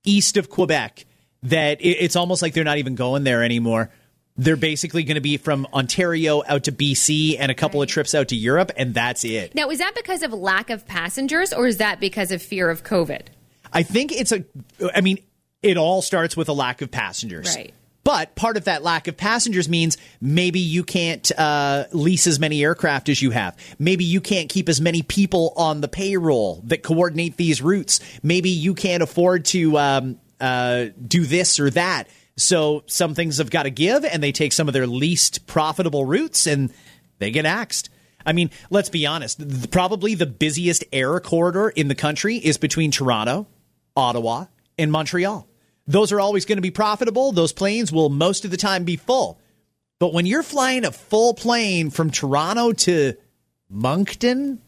east 0.03 0.37
of 0.37 0.49
Quebec 0.49 1.05
that 1.43 1.77
it's 1.81 2.15
almost 2.15 2.41
like 2.41 2.53
they're 2.53 2.63
not 2.63 2.77
even 2.77 2.95
going 2.95 3.23
there 3.23 3.43
anymore. 3.43 3.89
They're 4.35 4.55
basically 4.55 5.03
going 5.03 5.15
to 5.15 5.21
be 5.21 5.37
from 5.37 5.67
Ontario 5.73 6.41
out 6.47 6.63
to 6.63 6.71
BC 6.71 7.37
and 7.39 7.51
a 7.51 7.55
couple 7.55 7.79
right. 7.79 7.89
of 7.89 7.91
trips 7.91 8.15
out 8.15 8.29
to 8.29 8.35
Europe, 8.35 8.71
and 8.75 8.93
that's 8.93 9.23
it. 9.23 9.53
Now, 9.53 9.69
is 9.69 9.79
that 9.79 9.93
because 9.95 10.23
of 10.23 10.33
lack 10.33 10.69
of 10.69 10.87
passengers 10.87 11.53
or 11.53 11.67
is 11.67 11.77
that 11.77 11.99
because 11.99 12.31
of 12.31 12.41
fear 12.41 12.69
of 12.69 12.83
COVID? 12.83 13.27
I 13.71 13.83
think 13.83 14.11
it's 14.11 14.31
a, 14.31 14.43
I 14.95 15.01
mean, 15.01 15.19
it 15.61 15.77
all 15.77 16.01
starts 16.01 16.35
with 16.35 16.49
a 16.49 16.53
lack 16.53 16.81
of 16.81 16.91
passengers. 16.91 17.55
Right. 17.55 17.73
But 18.03 18.35
part 18.35 18.57
of 18.57 18.65
that 18.65 18.83
lack 18.83 19.07
of 19.07 19.15
passengers 19.15 19.69
means 19.69 19.97
maybe 20.19 20.59
you 20.59 20.83
can't 20.83 21.31
uh, 21.37 21.85
lease 21.93 22.27
as 22.27 22.39
many 22.39 22.61
aircraft 22.61 23.07
as 23.07 23.21
you 23.21 23.31
have. 23.31 23.57
Maybe 23.79 24.03
you 24.03 24.19
can't 24.19 24.49
keep 24.49 24.67
as 24.67 24.81
many 24.81 25.03
people 25.03 25.53
on 25.55 25.81
the 25.81 25.87
payroll 25.87 26.61
that 26.65 26.83
coordinate 26.83 27.37
these 27.37 27.61
routes. 27.61 28.01
Maybe 28.21 28.49
you 28.49 28.73
can't 28.73 29.01
afford 29.01 29.45
to 29.45 29.77
um, 29.77 30.19
uh, 30.41 30.87
do 31.05 31.25
this 31.25 31.59
or 31.59 31.69
that. 31.71 32.09
So 32.35 32.83
some 32.87 33.15
things 33.15 33.37
have 33.37 33.49
got 33.49 33.63
to 33.63 33.69
give, 33.69 34.03
and 34.03 34.21
they 34.21 34.31
take 34.31 34.53
some 34.53 34.67
of 34.67 34.73
their 34.73 34.87
least 34.87 35.47
profitable 35.47 36.03
routes 36.03 36.47
and 36.47 36.73
they 37.19 37.31
get 37.31 37.45
axed. 37.45 37.89
I 38.25 38.33
mean, 38.33 38.49
let's 38.69 38.89
be 38.89 39.05
honest. 39.05 39.71
Probably 39.71 40.15
the 40.15 40.25
busiest 40.25 40.83
air 40.91 41.19
corridor 41.19 41.69
in 41.69 41.87
the 41.87 41.95
country 41.95 42.37
is 42.37 42.57
between 42.57 42.91
Toronto, 42.91 43.47
Ottawa, 43.95 44.45
and 44.77 44.91
Montreal. 44.91 45.47
Those 45.85 46.11
are 46.11 46.19
always 46.19 46.45
going 46.45 46.57
to 46.57 46.61
be 46.61 46.71
profitable. 46.71 47.31
Those 47.31 47.53
planes 47.53 47.91
will 47.91 48.09
most 48.09 48.45
of 48.45 48.51
the 48.51 48.57
time 48.57 48.83
be 48.83 48.95
full. 48.95 49.39
But 49.99 50.13
when 50.13 50.25
you're 50.25 50.43
flying 50.43 50.85
a 50.85 50.91
full 50.91 51.33
plane 51.33 51.89
from 51.89 52.09
Toronto 52.09 52.73
to 52.73 53.15
Moncton, 53.69 54.61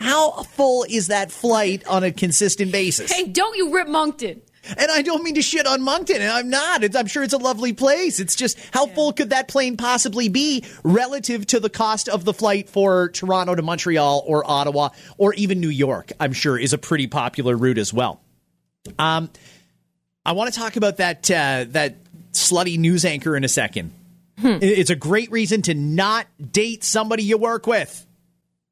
how 0.00 0.42
full 0.42 0.84
is 0.88 1.08
that 1.08 1.30
flight 1.30 1.86
on 1.86 2.04
a 2.04 2.12
consistent 2.12 2.72
basis? 2.72 3.10
Hey, 3.10 3.26
don't 3.26 3.56
you 3.56 3.74
rip 3.74 3.88
Moncton. 3.88 4.42
And 4.76 4.90
I 4.90 5.02
don't 5.02 5.24
mean 5.24 5.34
to 5.34 5.42
shit 5.42 5.66
on 5.66 5.82
Moncton, 5.82 6.20
and 6.20 6.30
I'm 6.30 6.48
not. 6.48 6.84
It's, 6.84 6.94
I'm 6.94 7.06
sure 7.06 7.24
it's 7.24 7.32
a 7.32 7.38
lovely 7.38 7.72
place. 7.72 8.20
It's 8.20 8.36
just 8.36 8.58
how 8.72 8.86
yeah. 8.86 8.94
full 8.94 9.12
could 9.12 9.30
that 9.30 9.48
plane 9.48 9.76
possibly 9.76 10.28
be 10.28 10.64
relative 10.84 11.46
to 11.48 11.58
the 11.58 11.70
cost 11.70 12.08
of 12.08 12.24
the 12.24 12.32
flight 12.32 12.68
for 12.68 13.08
Toronto 13.08 13.56
to 13.56 13.62
Montreal 13.62 14.22
or 14.24 14.48
Ottawa 14.48 14.90
or 15.18 15.34
even 15.34 15.60
New 15.60 15.68
York? 15.68 16.12
I'm 16.20 16.32
sure 16.32 16.56
is 16.56 16.72
a 16.72 16.78
pretty 16.78 17.08
popular 17.08 17.56
route 17.56 17.78
as 17.78 17.92
well. 17.92 18.20
Um, 18.98 19.30
I 20.24 20.32
want 20.32 20.52
to 20.52 20.58
talk 20.58 20.76
about 20.76 20.98
that 20.98 21.30
uh, 21.30 21.64
that 21.68 21.96
slutty 22.32 22.78
news 22.78 23.04
anchor 23.04 23.36
in 23.36 23.44
a 23.44 23.48
second. 23.48 23.92
Hmm. 24.38 24.58
It's 24.60 24.90
a 24.90 24.96
great 24.96 25.30
reason 25.30 25.62
to 25.62 25.74
not 25.74 26.26
date 26.50 26.84
somebody 26.84 27.22
you 27.22 27.38
work 27.38 27.66
with. 27.66 28.06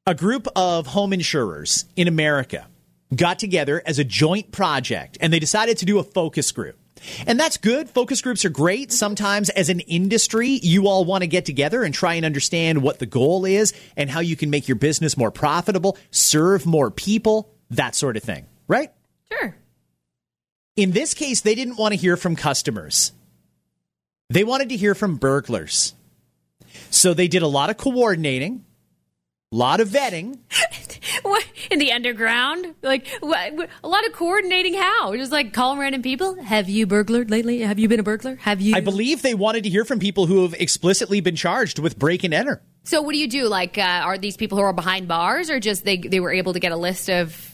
A 0.07 0.15
group 0.15 0.47
of 0.55 0.87
home 0.87 1.13
insurers 1.13 1.85
in 1.95 2.07
America 2.07 2.67
got 3.15 3.37
together 3.37 3.81
as 3.85 3.99
a 3.99 4.03
joint 4.03 4.51
project 4.51 5.17
and 5.21 5.31
they 5.31 5.39
decided 5.39 5.77
to 5.77 5.85
do 5.85 5.99
a 5.99 6.03
focus 6.03 6.51
group. 6.51 6.77
And 7.25 7.39
that's 7.39 7.57
good. 7.57 7.89
Focus 7.89 8.21
groups 8.21 8.45
are 8.45 8.49
great. 8.49 8.91
Sometimes, 8.91 9.49
as 9.49 9.69
an 9.69 9.79
industry, 9.81 10.59
you 10.61 10.87
all 10.87 11.03
want 11.03 11.23
to 11.23 11.27
get 11.27 11.45
together 11.45 11.83
and 11.83 11.93
try 11.93 12.13
and 12.13 12.25
understand 12.25 12.83
what 12.83 12.99
the 12.99 13.05
goal 13.05 13.45
is 13.45 13.73
and 13.97 14.09
how 14.09 14.19
you 14.19 14.35
can 14.35 14.49
make 14.49 14.67
your 14.67 14.75
business 14.75 15.17
more 15.17 15.31
profitable, 15.31 15.97
serve 16.11 16.65
more 16.65 16.91
people, 16.91 17.49
that 17.71 17.95
sort 17.95 18.17
of 18.17 18.23
thing, 18.23 18.45
right? 18.67 18.91
Sure. 19.31 19.55
In 20.81 20.93
this 20.93 21.13
case, 21.13 21.41
they 21.41 21.53
didn't 21.53 21.77
want 21.77 21.93
to 21.93 21.95
hear 21.95 22.17
from 22.17 22.35
customers, 22.35 23.13
they 24.31 24.43
wanted 24.43 24.69
to 24.69 24.77
hear 24.77 24.95
from 24.95 25.17
burglars. 25.17 25.93
So 26.89 27.13
they 27.13 27.27
did 27.27 27.43
a 27.43 27.47
lot 27.47 27.69
of 27.69 27.77
coordinating, 27.77 28.65
a 29.51 29.55
lot 29.55 29.79
of 29.79 29.89
vetting. 29.89 30.39
what 31.21 31.45
in 31.69 31.77
the 31.77 31.91
underground? 31.91 32.73
Like 32.81 33.07
what, 33.19 33.69
a 33.83 33.87
lot 33.87 34.07
of 34.07 34.13
coordinating. 34.13 34.73
How? 34.73 35.15
Just 35.15 35.31
like 35.31 35.53
calling 35.53 35.77
random 35.77 36.01
people. 36.01 36.41
Have 36.41 36.67
you 36.67 36.87
burglared 36.87 37.29
lately? 37.29 37.59
Have 37.59 37.77
you 37.77 37.87
been 37.87 37.99
a 37.99 38.03
burglar? 38.03 38.37
Have 38.37 38.59
you? 38.59 38.75
I 38.75 38.79
believe 38.79 39.21
they 39.21 39.35
wanted 39.35 39.65
to 39.65 39.69
hear 39.69 39.85
from 39.85 39.99
people 39.99 40.25
who 40.25 40.41
have 40.41 40.55
explicitly 40.55 41.21
been 41.21 41.35
charged 41.35 41.77
with 41.77 41.99
break 41.99 42.23
and 42.23 42.33
enter. 42.33 42.63
So 42.85 43.03
what 43.03 43.11
do 43.13 43.19
you 43.19 43.27
do? 43.27 43.47
Like, 43.47 43.77
uh, 43.77 43.81
are 43.81 44.17
these 44.17 44.35
people 44.35 44.57
who 44.57 44.63
are 44.63 44.73
behind 44.73 45.07
bars, 45.07 45.51
or 45.51 45.59
just 45.59 45.85
they 45.85 45.97
they 45.97 46.19
were 46.19 46.31
able 46.31 46.53
to 46.53 46.59
get 46.59 46.71
a 46.71 46.77
list 46.77 47.07
of 47.07 47.50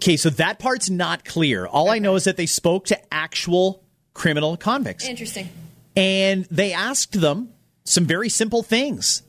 Okay, 0.00 0.16
so 0.16 0.30
that 0.30 0.58
part's 0.58 0.88
not 0.88 1.24
clear. 1.24 1.66
All 1.66 1.88
okay. 1.88 1.96
I 1.96 1.98
know 1.98 2.14
is 2.14 2.24
that 2.24 2.36
they 2.36 2.46
spoke 2.46 2.86
to 2.86 3.14
actual 3.14 3.82
criminal 4.14 4.56
convicts. 4.56 5.06
Interesting. 5.06 5.48
And 5.96 6.44
they 6.50 6.72
asked 6.72 7.20
them 7.20 7.52
some 7.84 8.04
very 8.04 8.28
simple 8.28 8.62
things 8.62 9.22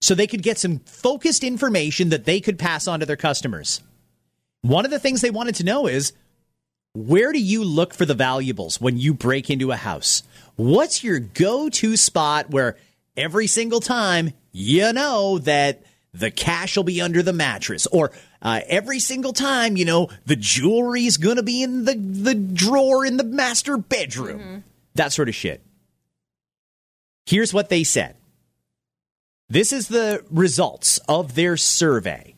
so 0.00 0.14
they 0.14 0.26
could 0.26 0.42
get 0.42 0.58
some 0.58 0.78
focused 0.80 1.42
information 1.42 2.10
that 2.10 2.24
they 2.24 2.40
could 2.40 2.58
pass 2.58 2.86
on 2.86 3.00
to 3.00 3.06
their 3.06 3.16
customers. 3.16 3.80
One 4.62 4.84
of 4.84 4.90
the 4.90 5.00
things 5.00 5.20
they 5.20 5.30
wanted 5.30 5.56
to 5.56 5.64
know 5.64 5.86
is 5.86 6.12
where 6.94 7.32
do 7.32 7.40
you 7.40 7.64
look 7.64 7.94
for 7.94 8.04
the 8.04 8.14
valuables 8.14 8.80
when 8.80 8.96
you 8.98 9.14
break 9.14 9.50
into 9.50 9.72
a 9.72 9.76
house? 9.76 10.22
What's 10.56 11.02
your 11.02 11.18
go 11.18 11.68
to 11.68 11.96
spot 11.96 12.50
where 12.50 12.76
every 13.16 13.46
single 13.46 13.80
time 13.80 14.32
you 14.52 14.92
know 14.92 15.38
that 15.38 15.82
the 16.12 16.30
cash 16.30 16.76
will 16.76 16.84
be 16.84 17.00
under 17.00 17.22
the 17.22 17.32
mattress 17.32 17.86
or 17.88 18.12
uh, 18.42 18.60
every 18.66 19.00
single 19.00 19.32
time 19.32 19.76
you 19.76 19.84
know 19.84 20.08
the 20.26 20.36
jewelry's 20.36 21.16
gonna 21.16 21.42
be 21.42 21.62
in 21.62 21.84
the, 21.84 21.94
the 21.94 22.34
drawer 22.34 23.04
in 23.04 23.16
the 23.16 23.24
master 23.24 23.76
bedroom. 23.76 24.40
Mm-hmm. 24.40 24.58
that 24.94 25.12
sort 25.12 25.28
of 25.28 25.34
shit. 25.34 25.62
Here's 27.26 27.52
what 27.52 27.68
they 27.68 27.84
said. 27.84 28.16
This 29.50 29.72
is 29.72 29.88
the 29.88 30.24
results 30.30 30.98
of 31.08 31.34
their 31.34 31.56
survey. 31.56 32.34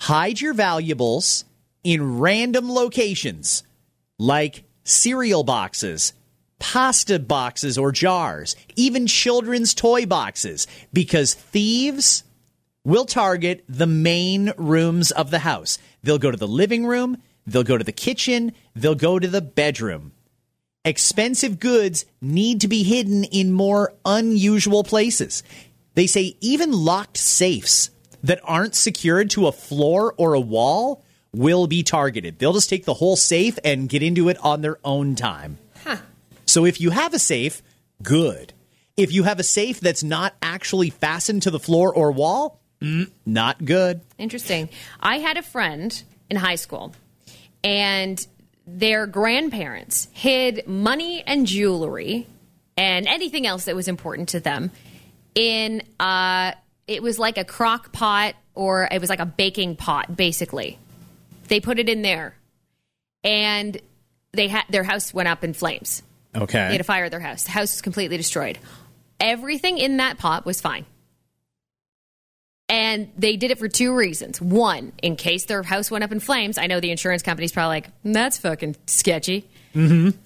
Hide 0.00 0.40
your 0.40 0.54
valuables 0.54 1.44
in 1.84 2.18
random 2.18 2.70
locations 2.70 3.62
like 4.18 4.64
cereal 4.84 5.44
boxes 5.44 6.12
pasta 6.62 7.18
boxes 7.18 7.76
or 7.76 7.90
jars, 7.90 8.54
even 8.76 9.08
children's 9.08 9.74
toy 9.74 10.06
boxes, 10.06 10.68
because 10.92 11.34
thieves 11.34 12.22
will 12.84 13.04
target 13.04 13.64
the 13.68 13.86
main 13.86 14.52
rooms 14.56 15.10
of 15.10 15.30
the 15.30 15.40
house. 15.40 15.78
They'll 16.02 16.18
go 16.18 16.30
to 16.30 16.36
the 16.36 16.48
living 16.48 16.86
room, 16.86 17.18
they'll 17.46 17.62
go 17.62 17.78
to 17.78 17.84
the 17.84 17.92
kitchen, 17.92 18.52
they'll 18.74 18.94
go 18.94 19.18
to 19.18 19.28
the 19.28 19.42
bedroom. 19.42 20.12
Expensive 20.84 21.60
goods 21.60 22.04
need 22.20 22.60
to 22.62 22.68
be 22.68 22.82
hidden 22.82 23.22
in 23.24 23.52
more 23.52 23.94
unusual 24.04 24.82
places. 24.82 25.44
They 25.94 26.08
say 26.08 26.36
even 26.40 26.72
locked 26.72 27.16
safes 27.16 27.90
that 28.24 28.40
aren't 28.42 28.74
secured 28.74 29.30
to 29.30 29.46
a 29.46 29.52
floor 29.52 30.14
or 30.16 30.34
a 30.34 30.40
wall 30.40 31.04
will 31.32 31.66
be 31.66 31.82
targeted. 31.82 32.38
They'll 32.38 32.52
just 32.52 32.68
take 32.68 32.84
the 32.84 32.94
whole 32.94 33.16
safe 33.16 33.58
and 33.64 33.88
get 33.88 34.02
into 34.02 34.28
it 34.28 34.38
on 34.38 34.60
their 34.60 34.78
own 34.84 35.14
time. 35.14 35.58
Huh. 35.84 35.98
So 36.46 36.64
if 36.64 36.80
you 36.80 36.90
have 36.90 37.14
a 37.14 37.18
safe, 37.18 37.62
good. 38.02 38.52
If 38.96 39.12
you 39.12 39.22
have 39.22 39.38
a 39.38 39.44
safe 39.44 39.80
that's 39.80 40.02
not 40.02 40.34
actually 40.42 40.90
fastened 40.90 41.42
to 41.42 41.50
the 41.50 41.60
floor 41.60 41.94
or 41.94 42.12
wall, 42.12 42.60
mm, 42.82 43.10
not 43.24 43.64
good. 43.64 44.00
Interesting. 44.18 44.68
I 45.00 45.18
had 45.18 45.36
a 45.36 45.42
friend 45.42 46.02
in 46.28 46.36
high 46.36 46.56
school, 46.56 46.94
and 47.62 48.24
their 48.66 49.06
grandparents 49.06 50.08
hid 50.12 50.66
money 50.66 51.22
and 51.26 51.46
jewelry 51.46 52.26
and 52.76 53.06
anything 53.06 53.46
else 53.46 53.64
that 53.64 53.74
was 53.74 53.88
important 53.88 54.30
to 54.30 54.40
them 54.40 54.70
in 55.34 55.82
uh 55.98 56.52
it 56.86 57.02
was 57.02 57.18
like 57.18 57.38
a 57.38 57.44
crock 57.44 57.90
pot 57.92 58.34
or 58.54 58.88
it 58.90 59.00
was 59.00 59.10
like 59.10 59.18
a 59.18 59.26
baking 59.26 59.74
pot 59.74 60.16
basically 60.16 60.78
they 61.48 61.58
put 61.58 61.80
it 61.80 61.88
in 61.88 62.02
there 62.02 62.36
and 63.24 63.80
they 64.32 64.46
had 64.46 64.62
their 64.70 64.84
house 64.84 65.12
went 65.12 65.28
up 65.28 65.42
in 65.42 65.52
flames 65.52 66.02
Okay. 66.34 66.58
They 66.58 66.72
had 66.72 66.78
to 66.78 66.84
fire 66.84 67.04
at 67.04 67.10
their 67.10 67.20
house. 67.20 67.44
The 67.44 67.50
house 67.50 67.72
was 67.74 67.82
completely 67.82 68.16
destroyed. 68.16 68.58
Everything 69.20 69.78
in 69.78 69.98
that 69.98 70.18
pot 70.18 70.46
was 70.46 70.60
fine. 70.60 70.86
And 72.72 73.12
they 73.18 73.36
did 73.36 73.50
it 73.50 73.58
for 73.58 73.68
two 73.68 73.94
reasons. 73.94 74.40
One, 74.40 74.94
in 75.02 75.16
case 75.16 75.44
their 75.44 75.62
house 75.62 75.90
went 75.90 76.04
up 76.04 76.10
in 76.10 76.20
flames, 76.20 76.56
I 76.56 76.68
know 76.68 76.80
the 76.80 76.90
insurance 76.90 77.22
company's 77.22 77.52
probably 77.52 77.76
like, 77.76 77.90
that's 78.02 78.38
fucking 78.38 78.76
sketchy. 78.86 79.46
Mm-hmm. 79.74 80.16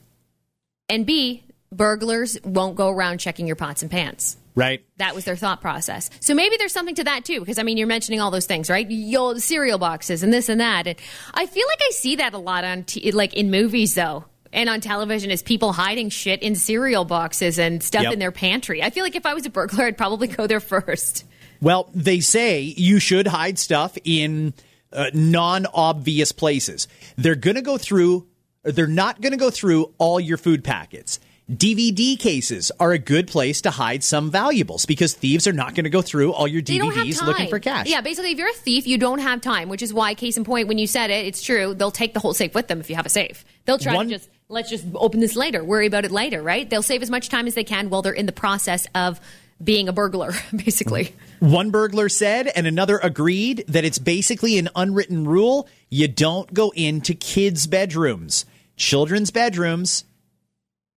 And 0.88 1.04
B, 1.04 1.42
burglars 1.72 2.38
won't 2.44 2.76
go 2.76 2.88
around 2.88 3.18
checking 3.18 3.48
your 3.48 3.56
pots 3.56 3.82
and 3.82 3.90
pans. 3.90 4.36
Right. 4.54 4.84
That 4.98 5.16
was 5.16 5.24
their 5.24 5.34
thought 5.34 5.60
process. 5.60 6.08
So 6.20 6.34
maybe 6.34 6.56
there's 6.56 6.72
something 6.72 6.94
to 6.94 7.04
that 7.04 7.24
too, 7.24 7.40
because 7.40 7.58
I 7.58 7.64
mean, 7.64 7.78
you're 7.78 7.88
mentioning 7.88 8.20
all 8.20 8.30
those 8.30 8.46
things, 8.46 8.70
right? 8.70 8.88
Yo, 8.88 9.34
cereal 9.38 9.78
boxes 9.78 10.22
and 10.22 10.32
this 10.32 10.48
and 10.48 10.60
that. 10.60 10.86
And 10.86 10.96
I 11.34 11.46
feel 11.46 11.66
like 11.66 11.80
I 11.82 11.90
see 11.90 12.14
that 12.16 12.32
a 12.32 12.38
lot 12.38 12.62
on, 12.62 12.84
t- 12.84 13.10
like 13.10 13.34
in 13.34 13.50
movies, 13.50 13.96
though 13.96 14.24
and 14.52 14.70
on 14.70 14.80
television 14.80 15.32
is 15.32 15.42
people 15.42 15.72
hiding 15.72 16.08
shit 16.08 16.42
in 16.42 16.54
cereal 16.54 17.04
boxes 17.04 17.58
and 17.58 17.82
stuff 17.82 18.04
yep. 18.04 18.12
in 18.12 18.18
their 18.20 18.32
pantry. 18.32 18.82
I 18.82 18.90
feel 18.90 19.02
like 19.02 19.16
if 19.16 19.26
I 19.26 19.34
was 19.34 19.44
a 19.46 19.50
burglar, 19.50 19.86
I'd 19.86 19.98
probably 19.98 20.28
go 20.28 20.46
there 20.46 20.60
first. 20.60 21.24
Well, 21.60 21.90
they 21.94 22.20
say 22.20 22.60
you 22.60 22.98
should 22.98 23.26
hide 23.26 23.58
stuff 23.58 23.96
in 24.04 24.54
uh, 24.92 25.10
non 25.12 25.66
obvious 25.72 26.32
places. 26.32 26.88
They're 27.16 27.34
going 27.34 27.56
to 27.56 27.62
go 27.62 27.78
through, 27.78 28.26
they're 28.62 28.86
not 28.86 29.20
going 29.20 29.32
to 29.32 29.38
go 29.38 29.50
through 29.50 29.92
all 29.98 30.20
your 30.20 30.36
food 30.36 30.64
packets. 30.64 31.20
DVD 31.50 32.18
cases 32.18 32.72
are 32.80 32.90
a 32.90 32.98
good 32.98 33.28
place 33.28 33.60
to 33.60 33.70
hide 33.70 34.02
some 34.02 34.32
valuables 34.32 34.84
because 34.84 35.14
thieves 35.14 35.46
are 35.46 35.52
not 35.52 35.76
going 35.76 35.84
to 35.84 35.90
go 35.90 36.02
through 36.02 36.32
all 36.32 36.48
your 36.48 36.60
They 36.60 36.76
don't 36.78 36.92
have 36.92 37.06
DVDs 37.06 37.24
looking 37.24 37.48
for 37.48 37.60
cash. 37.60 37.86
Yeah, 37.86 38.00
basically, 38.00 38.32
if 38.32 38.38
you're 38.38 38.50
a 38.50 38.52
thief, 38.52 38.84
you 38.84 38.98
don't 38.98 39.20
have 39.20 39.40
time, 39.42 39.68
which 39.68 39.80
is 39.80 39.94
why, 39.94 40.14
case 40.14 40.36
in 40.36 40.42
point, 40.42 40.66
when 40.66 40.78
you 40.78 40.88
said 40.88 41.10
it, 41.10 41.24
it's 41.24 41.40
true. 41.42 41.72
They'll 41.72 41.92
take 41.92 42.14
the 42.14 42.20
whole 42.20 42.34
safe 42.34 42.52
with 42.52 42.66
them 42.66 42.80
if 42.80 42.90
you 42.90 42.96
have 42.96 43.06
a 43.06 43.10
safe. 43.10 43.44
They'll 43.64 43.78
try 43.78 43.94
One- 43.94 44.08
to 44.08 44.14
just 44.16 44.28
let's 44.48 44.70
just 44.70 44.84
open 44.94 45.20
this 45.20 45.36
later, 45.36 45.62
worry 45.62 45.86
about 45.86 46.04
it 46.04 46.10
later, 46.10 46.42
right? 46.42 46.68
They'll 46.68 46.82
save 46.82 47.02
as 47.02 47.10
much 47.10 47.28
time 47.28 47.46
as 47.46 47.54
they 47.54 47.64
can 47.64 47.90
while 47.90 48.02
they're 48.02 48.12
in 48.12 48.26
the 48.26 48.32
process 48.32 48.86
of 48.94 49.20
being 49.62 49.88
a 49.88 49.92
burglar, 49.92 50.32
basically. 50.54 51.14
One 51.40 51.70
burglar 51.70 52.08
said, 52.08 52.48
and 52.48 52.66
another 52.66 52.98
agreed 53.02 53.64
that 53.68 53.84
it's 53.84 53.98
basically 53.98 54.58
an 54.58 54.68
unwritten 54.76 55.24
rule 55.26 55.68
you 55.90 56.08
don't 56.08 56.52
go 56.52 56.72
into 56.76 57.14
kids' 57.14 57.66
bedrooms. 57.66 58.44
Children's 58.76 59.30
bedrooms 59.30 60.04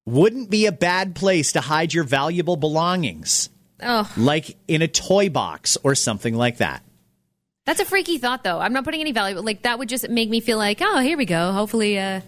wouldn't 0.05 0.49
be 0.49 0.65
a 0.65 0.71
bad 0.71 1.15
place 1.15 1.51
to 1.53 1.61
hide 1.61 1.93
your 1.93 2.03
valuable 2.03 2.55
belongings, 2.57 3.49
Oh, 3.81 4.11
like 4.17 4.57
in 4.67 4.81
a 4.81 4.87
toy 4.87 5.29
box 5.29 5.77
or 5.83 5.95
something 5.95 6.35
like 6.35 6.57
that. 6.57 6.83
that's 7.65 7.79
a 7.79 7.85
freaky 7.85 8.17
thought, 8.17 8.43
though. 8.43 8.59
I'm 8.59 8.73
not 8.73 8.83
putting 8.83 8.99
any 9.01 9.11
value, 9.11 9.35
but 9.35 9.45
like 9.45 9.61
that 9.61 9.77
would 9.79 9.87
just 9.89 10.09
make 10.09 10.29
me 10.29 10.39
feel 10.41 10.57
like, 10.57 10.79
oh, 10.81 10.99
here 10.99 11.17
we 11.17 11.25
go. 11.25 11.51
Hopefully, 11.53 11.97
uh, 11.99 12.21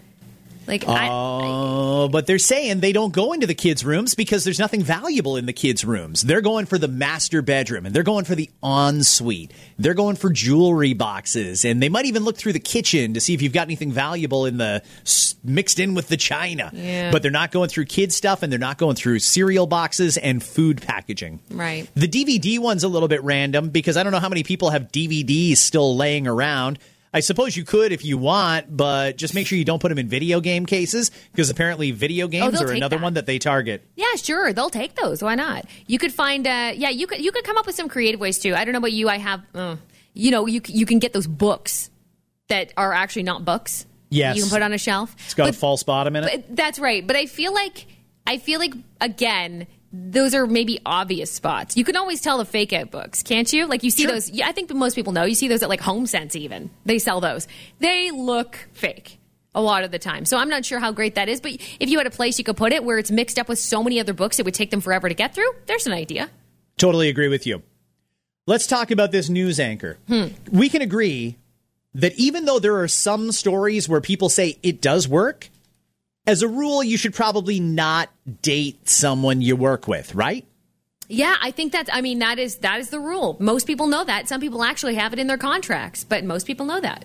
like 0.66 0.86
I, 0.88 1.08
Oh, 1.10 2.08
but 2.08 2.26
they're 2.26 2.38
saying 2.38 2.80
they 2.80 2.92
don't 2.92 3.12
go 3.12 3.32
into 3.32 3.46
the 3.46 3.54
kids' 3.54 3.84
rooms 3.84 4.14
because 4.14 4.44
there's 4.44 4.58
nothing 4.58 4.82
valuable 4.82 5.36
in 5.36 5.46
the 5.46 5.52
kids' 5.52 5.84
rooms. 5.84 6.22
They're 6.22 6.40
going 6.40 6.66
for 6.66 6.78
the 6.78 6.88
master 6.88 7.42
bedroom 7.42 7.86
and 7.86 7.94
they're 7.94 8.02
going 8.02 8.24
for 8.24 8.34
the 8.34 8.50
ensuite. 8.62 9.52
They're 9.78 9.94
going 9.94 10.16
for 10.16 10.30
jewelry 10.30 10.94
boxes 10.94 11.64
and 11.64 11.82
they 11.82 11.88
might 11.88 12.06
even 12.06 12.24
look 12.24 12.36
through 12.36 12.52
the 12.54 12.60
kitchen 12.60 13.14
to 13.14 13.20
see 13.20 13.34
if 13.34 13.42
you've 13.42 13.52
got 13.52 13.66
anything 13.66 13.92
valuable 13.92 14.46
in 14.46 14.56
the 14.58 14.82
mixed 15.44 15.78
in 15.80 15.94
with 15.94 16.08
the 16.08 16.16
china. 16.16 16.70
Yeah. 16.72 17.10
But 17.10 17.22
they're 17.22 17.30
not 17.30 17.50
going 17.50 17.68
through 17.68 17.86
kids' 17.86 18.14
stuff 18.16 18.42
and 18.42 18.52
they're 18.52 18.58
not 18.58 18.78
going 18.78 18.96
through 18.96 19.18
cereal 19.20 19.66
boxes 19.66 20.16
and 20.16 20.42
food 20.42 20.80
packaging. 20.82 21.40
right. 21.50 21.88
The 21.94 22.08
DVD 22.08 22.58
one's 22.58 22.84
a 22.84 22.88
little 22.88 23.08
bit 23.08 23.22
random 23.22 23.70
because 23.70 23.96
I 23.96 24.02
don't 24.02 24.12
know 24.12 24.20
how 24.20 24.28
many 24.28 24.42
people 24.42 24.70
have 24.70 24.92
DVDs 24.92 25.56
still 25.58 25.96
laying 25.96 26.26
around. 26.26 26.78
I 27.14 27.20
suppose 27.20 27.56
you 27.56 27.64
could 27.64 27.92
if 27.92 28.04
you 28.04 28.16
want, 28.16 28.74
but 28.74 29.16
just 29.18 29.34
make 29.34 29.46
sure 29.46 29.58
you 29.58 29.64
don't 29.66 29.80
put 29.80 29.90
them 29.90 29.98
in 29.98 30.08
video 30.08 30.40
game 30.40 30.64
cases 30.64 31.10
because 31.30 31.50
apparently 31.50 31.90
video 31.90 32.26
games 32.26 32.60
Oh, 32.60 32.64
are 32.64 32.72
another 32.72 32.96
that. 32.96 33.02
one 33.02 33.14
that 33.14 33.26
they 33.26 33.38
target. 33.38 33.86
Yeah, 33.96 34.14
sure. 34.16 34.52
They'll 34.54 34.70
take 34.70 34.94
those. 34.96 35.22
Why 35.22 35.34
not? 35.34 35.66
You 35.86 35.98
could 35.98 36.12
find. 36.12 36.46
Uh, 36.46 36.72
yeah, 36.74 36.88
you 36.88 37.06
could. 37.06 37.20
You 37.20 37.30
could 37.30 37.44
come 37.44 37.58
up 37.58 37.66
with 37.66 37.74
some 37.76 37.88
creative 37.88 38.18
ways 38.20 38.38
too. 38.38 38.54
I 38.54 38.64
don't 38.64 38.72
know 38.72 38.78
about 38.78 38.92
you. 38.92 39.08
I 39.10 39.18
have. 39.18 39.42
Uh, 39.54 39.76
you 40.14 40.30
know, 40.30 40.46
you 40.46 40.60
you 40.66 40.86
can 40.86 40.98
get 41.00 41.12
those 41.12 41.26
books 41.26 41.90
that 42.48 42.72
are 42.76 42.92
actually 42.94 43.24
not 43.24 43.44
books. 43.44 43.86
Yes. 44.08 44.36
you 44.36 44.42
can 44.42 44.50
put 44.50 44.62
on 44.62 44.72
a 44.72 44.78
shelf. 44.78 45.14
It's 45.24 45.34
got 45.34 45.48
a 45.48 45.52
false 45.54 45.82
bottom 45.82 46.16
in 46.16 46.24
it. 46.24 46.46
but 46.48 46.56
that's 46.56 46.78
right. 46.78 47.06
But 47.06 47.16
I 47.16 47.26
feel 47.26 47.52
like 47.54 47.86
I 48.26 48.38
feel 48.38 48.58
like 48.58 48.72
again. 49.00 49.66
Those 49.92 50.34
are 50.34 50.46
maybe 50.46 50.80
obvious 50.86 51.30
spots. 51.30 51.76
You 51.76 51.84
can 51.84 51.96
always 51.96 52.20
tell 52.22 52.38
the 52.38 52.44
fake 52.46 52.72
out 52.72 52.90
books, 52.90 53.22
can't 53.22 53.52
you? 53.52 53.66
Like 53.66 53.82
you 53.82 53.90
see 53.90 54.04
Sure. 54.04 54.12
those. 54.12 54.30
Yeah, 54.30 54.48
I 54.48 54.52
think 54.52 54.72
most 54.74 54.94
people 54.94 55.12
know. 55.12 55.24
You 55.24 55.34
see 55.34 55.48
those 55.48 55.62
at 55.62 55.68
like 55.68 55.80
Home 55.82 56.06
Sense. 56.06 56.34
Even 56.34 56.70
they 56.86 56.98
sell 56.98 57.20
those. 57.20 57.46
They 57.78 58.10
look 58.10 58.56
fake 58.72 59.18
a 59.54 59.60
lot 59.60 59.84
of 59.84 59.90
the 59.90 59.98
time. 59.98 60.24
So 60.24 60.38
I'm 60.38 60.48
not 60.48 60.64
sure 60.64 60.78
how 60.78 60.92
great 60.92 61.16
that 61.16 61.28
is. 61.28 61.42
But 61.42 61.52
if 61.78 61.90
you 61.90 61.98
had 61.98 62.06
a 62.06 62.10
place 62.10 62.38
you 62.38 62.44
could 62.44 62.56
put 62.56 62.72
it 62.72 62.84
where 62.84 62.96
it's 62.98 63.10
mixed 63.10 63.38
up 63.38 63.48
with 63.50 63.58
so 63.58 63.82
many 63.82 64.00
other 64.00 64.14
books, 64.14 64.38
it 64.38 64.46
would 64.46 64.54
take 64.54 64.70
them 64.70 64.80
forever 64.80 65.10
to 65.10 65.14
get 65.14 65.34
through. 65.34 65.50
There's 65.66 65.86
an 65.86 65.92
idea. 65.92 66.30
Totally 66.78 67.10
agree 67.10 67.28
with 67.28 67.46
you. 67.46 67.62
Let's 68.46 68.66
talk 68.66 68.90
about 68.90 69.12
this 69.12 69.28
news 69.28 69.60
anchor. 69.60 69.98
Hmm. 70.08 70.28
We 70.50 70.70
can 70.70 70.80
agree 70.80 71.36
that 71.94 72.14
even 72.14 72.46
though 72.46 72.58
there 72.58 72.78
are 72.80 72.88
some 72.88 73.30
stories 73.30 73.88
where 73.90 74.00
people 74.00 74.30
say 74.30 74.56
it 74.62 74.80
does 74.80 75.06
work, 75.06 75.50
as 76.26 76.42
a 76.42 76.48
rule, 76.48 76.82
you 76.82 76.96
should 76.96 77.14
probably 77.14 77.60
not 77.60 78.10
date 78.42 78.88
someone 78.88 79.42
you 79.42 79.56
work 79.56 79.88
with, 79.88 80.14
right? 80.14 80.46
Yeah, 81.08 81.36
I 81.40 81.50
think 81.50 81.72
that's. 81.72 81.90
I 81.92 82.00
mean, 82.00 82.20
that 82.20 82.38
is 82.38 82.56
that 82.58 82.80
is 82.80 82.90
the 82.90 83.00
rule. 83.00 83.36
Most 83.38 83.66
people 83.66 83.86
know 83.86 84.04
that. 84.04 84.28
Some 84.28 84.40
people 84.40 84.62
actually 84.62 84.94
have 84.94 85.12
it 85.12 85.18
in 85.18 85.26
their 85.26 85.38
contracts, 85.38 86.04
but 86.04 86.24
most 86.24 86.46
people 86.46 86.64
know 86.64 86.80
that. 86.80 87.04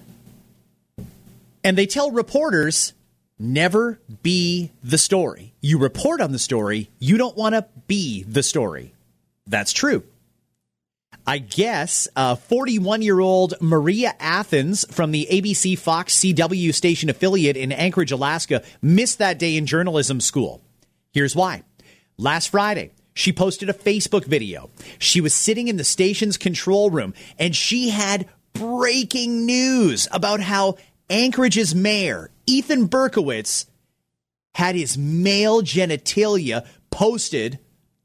And 1.63 1.77
they 1.77 1.87
tell 1.87 2.11
reporters 2.11 2.93
never 3.39 3.99
be 4.23 4.71
the 4.83 4.97
story. 4.97 5.53
You 5.61 5.77
report 5.79 6.21
on 6.21 6.31
the 6.31 6.39
story, 6.39 6.89
you 6.99 7.17
don't 7.17 7.35
want 7.35 7.55
to 7.55 7.65
be 7.87 8.23
the 8.23 8.43
story. 8.43 8.93
That's 9.45 9.73
true. 9.73 10.03
I 11.29 11.39
guess 11.39 12.07
uh, 12.15 12.35
41 12.35 13.01
year 13.01 13.19
old 13.19 13.55
Maria 13.59 14.13
Athens 14.17 14.85
from 14.89 15.11
the 15.11 15.27
ABC 15.29 15.77
Fox 15.77 16.15
CW 16.15 16.73
station 16.73 17.09
affiliate 17.09 17.57
in 17.57 17.73
Anchorage, 17.73 18.13
Alaska, 18.13 18.63
missed 18.81 19.17
that 19.17 19.37
day 19.37 19.57
in 19.57 19.65
journalism 19.65 20.21
school. 20.21 20.61
Here's 21.11 21.35
why. 21.35 21.63
Last 22.17 22.47
Friday, 22.47 22.91
she 23.13 23.33
posted 23.33 23.69
a 23.69 23.73
Facebook 23.73 24.23
video. 24.23 24.69
She 24.99 25.19
was 25.19 25.33
sitting 25.33 25.67
in 25.67 25.75
the 25.75 25.83
station's 25.83 26.37
control 26.37 26.89
room 26.89 27.13
and 27.37 27.53
she 27.53 27.89
had 27.89 28.29
breaking 28.53 29.45
news 29.45 30.07
about 30.13 30.39
how 30.39 30.77
Anchorage's 31.09 31.75
mayor, 31.75 32.31
Ethan 32.45 32.87
Berkowitz, 32.87 33.65
had 34.53 34.75
his 34.75 34.97
male 34.97 35.61
genitalia 35.61 36.65
posted 36.89 37.59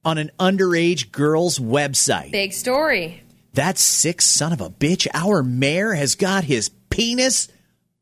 on 0.04 0.18
an 0.18 0.30
underage 0.38 1.10
girl's 1.12 1.58
website. 1.58 2.32
Big 2.32 2.52
story. 2.52 3.22
That 3.54 3.78
sick 3.78 4.20
son 4.22 4.52
of 4.52 4.60
a 4.60 4.70
bitch, 4.70 5.06
our 5.12 5.42
mayor 5.42 5.92
has 5.92 6.14
got 6.14 6.44
his 6.44 6.70
penis 6.90 7.48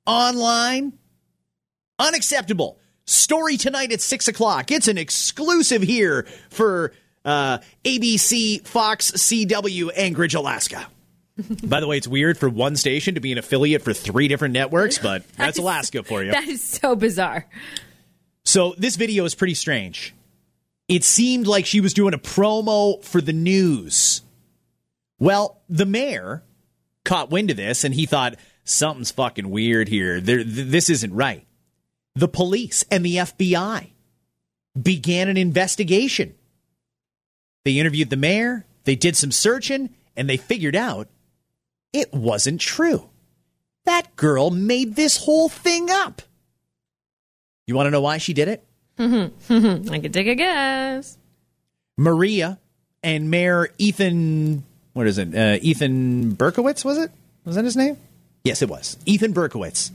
online. 0.07 0.93
Unacceptable. 1.99 2.79
Story 3.07 3.57
tonight 3.57 3.93
at 3.93 4.01
six 4.01 4.29
o'clock. 4.29 4.71
It's 4.71 4.89
an 4.89 4.97
exclusive 4.97 5.83
here 5.83 6.27
for 6.51 6.93
uh, 7.25 7.59
ABC 7.85 8.65
Fox 8.67 9.11
CW 9.11 9.91
Anchorage, 9.97 10.35
Alaska. 10.35 10.87
By 11.65 11.81
the 11.81 11.87
way, 11.87 11.97
it's 11.97 12.07
weird 12.09 12.39
for 12.39 12.49
one 12.49 12.77
station 12.77 13.15
to 13.15 13.21
be 13.21 13.33
an 13.33 13.39
affiliate 13.39 13.83
for 13.83 13.93
three 13.93 14.29
different 14.29 14.53
networks, 14.55 14.99
but 14.99 15.27
that's 15.37 15.59
is- 15.59 15.63
Alaska 15.65 16.03
for 16.05 16.23
you. 16.23 16.31
That 16.33 16.47
is 16.49 16.63
so 16.63 16.95
bizarre. 16.95 17.47
So 18.45 18.75
this 18.79 18.97
video 18.97 19.25
is 19.25 19.35
pretty 19.35 19.55
strange. 19.55 20.15
It 20.91 21.05
seemed 21.05 21.47
like 21.47 21.67
she 21.67 21.81
was 21.81 21.95
doing 21.95 22.15
a 22.15 22.19
promo 22.19 23.01
for 23.05 23.21
the 23.21 23.33
news. 23.33 24.23
Well, 25.21 25.63
the 25.69 25.87
mayor 25.87 26.43
caught 27.05 27.31
wind 27.31 27.49
of 27.53 27.57
this 27.57 27.85
and 27.85 27.95
he 27.95 28.07
thought 28.07 28.35
something's 28.65 29.13
fucking 29.13 29.49
weird 29.49 29.89
here. 29.89 30.21
There, 30.21 30.43
th- 30.43 30.49
this 30.49 30.91
isn't 30.91 31.15
right. 31.15 31.47
The 32.17 32.27
police 32.27 32.85
and 32.91 33.07
the 33.07 33.19
FBI 33.19 33.91
began 34.83 35.29
an 35.29 35.37
investigation. 35.37 36.35
They 37.65 37.79
interviewed 37.79 38.11
the 38.11 38.17
mayor, 38.17 38.67
they 38.83 38.97
did 38.97 39.17
some 39.17 39.31
searching, 39.31 39.91
and 40.17 40.29
they 40.29 40.39
figured 40.39 40.75
out 40.75 41.07
it 41.93 42.13
wasn't 42.13 42.61
true. 42.61 43.11
That 43.85 44.17
girl 44.17 44.51
made 44.51 44.97
this 44.97 45.19
whole 45.19 45.49
thing 45.49 45.89
up. 45.89 46.23
You 47.69 47.77
want 47.77 47.87
to 47.87 47.93
know 47.93 48.01
why 48.01 48.19
she 48.19 48.35
did 48.35 48.49
it? 48.49 48.65
I 49.91 49.99
could 49.99 50.13
take 50.13 50.27
a 50.27 50.35
guess. 50.35 51.17
Maria 51.97 52.59
and 53.03 53.31
Mayor 53.31 53.69
Ethan, 53.79 54.65
what 54.93 55.07
is 55.07 55.17
it? 55.19 55.35
Uh, 55.35 55.59
Ethan 55.63 56.37
Berkowitz, 56.37 56.85
was 56.85 56.99
it? 56.99 57.11
Was 57.45 57.57
that 57.57 57.65
his 57.65 57.77
name? 57.77 57.97
Yes, 58.45 58.61
it 58.61 58.69
was. 58.69 58.99
Ethan 59.07 59.33
Berkowitz 59.33 59.91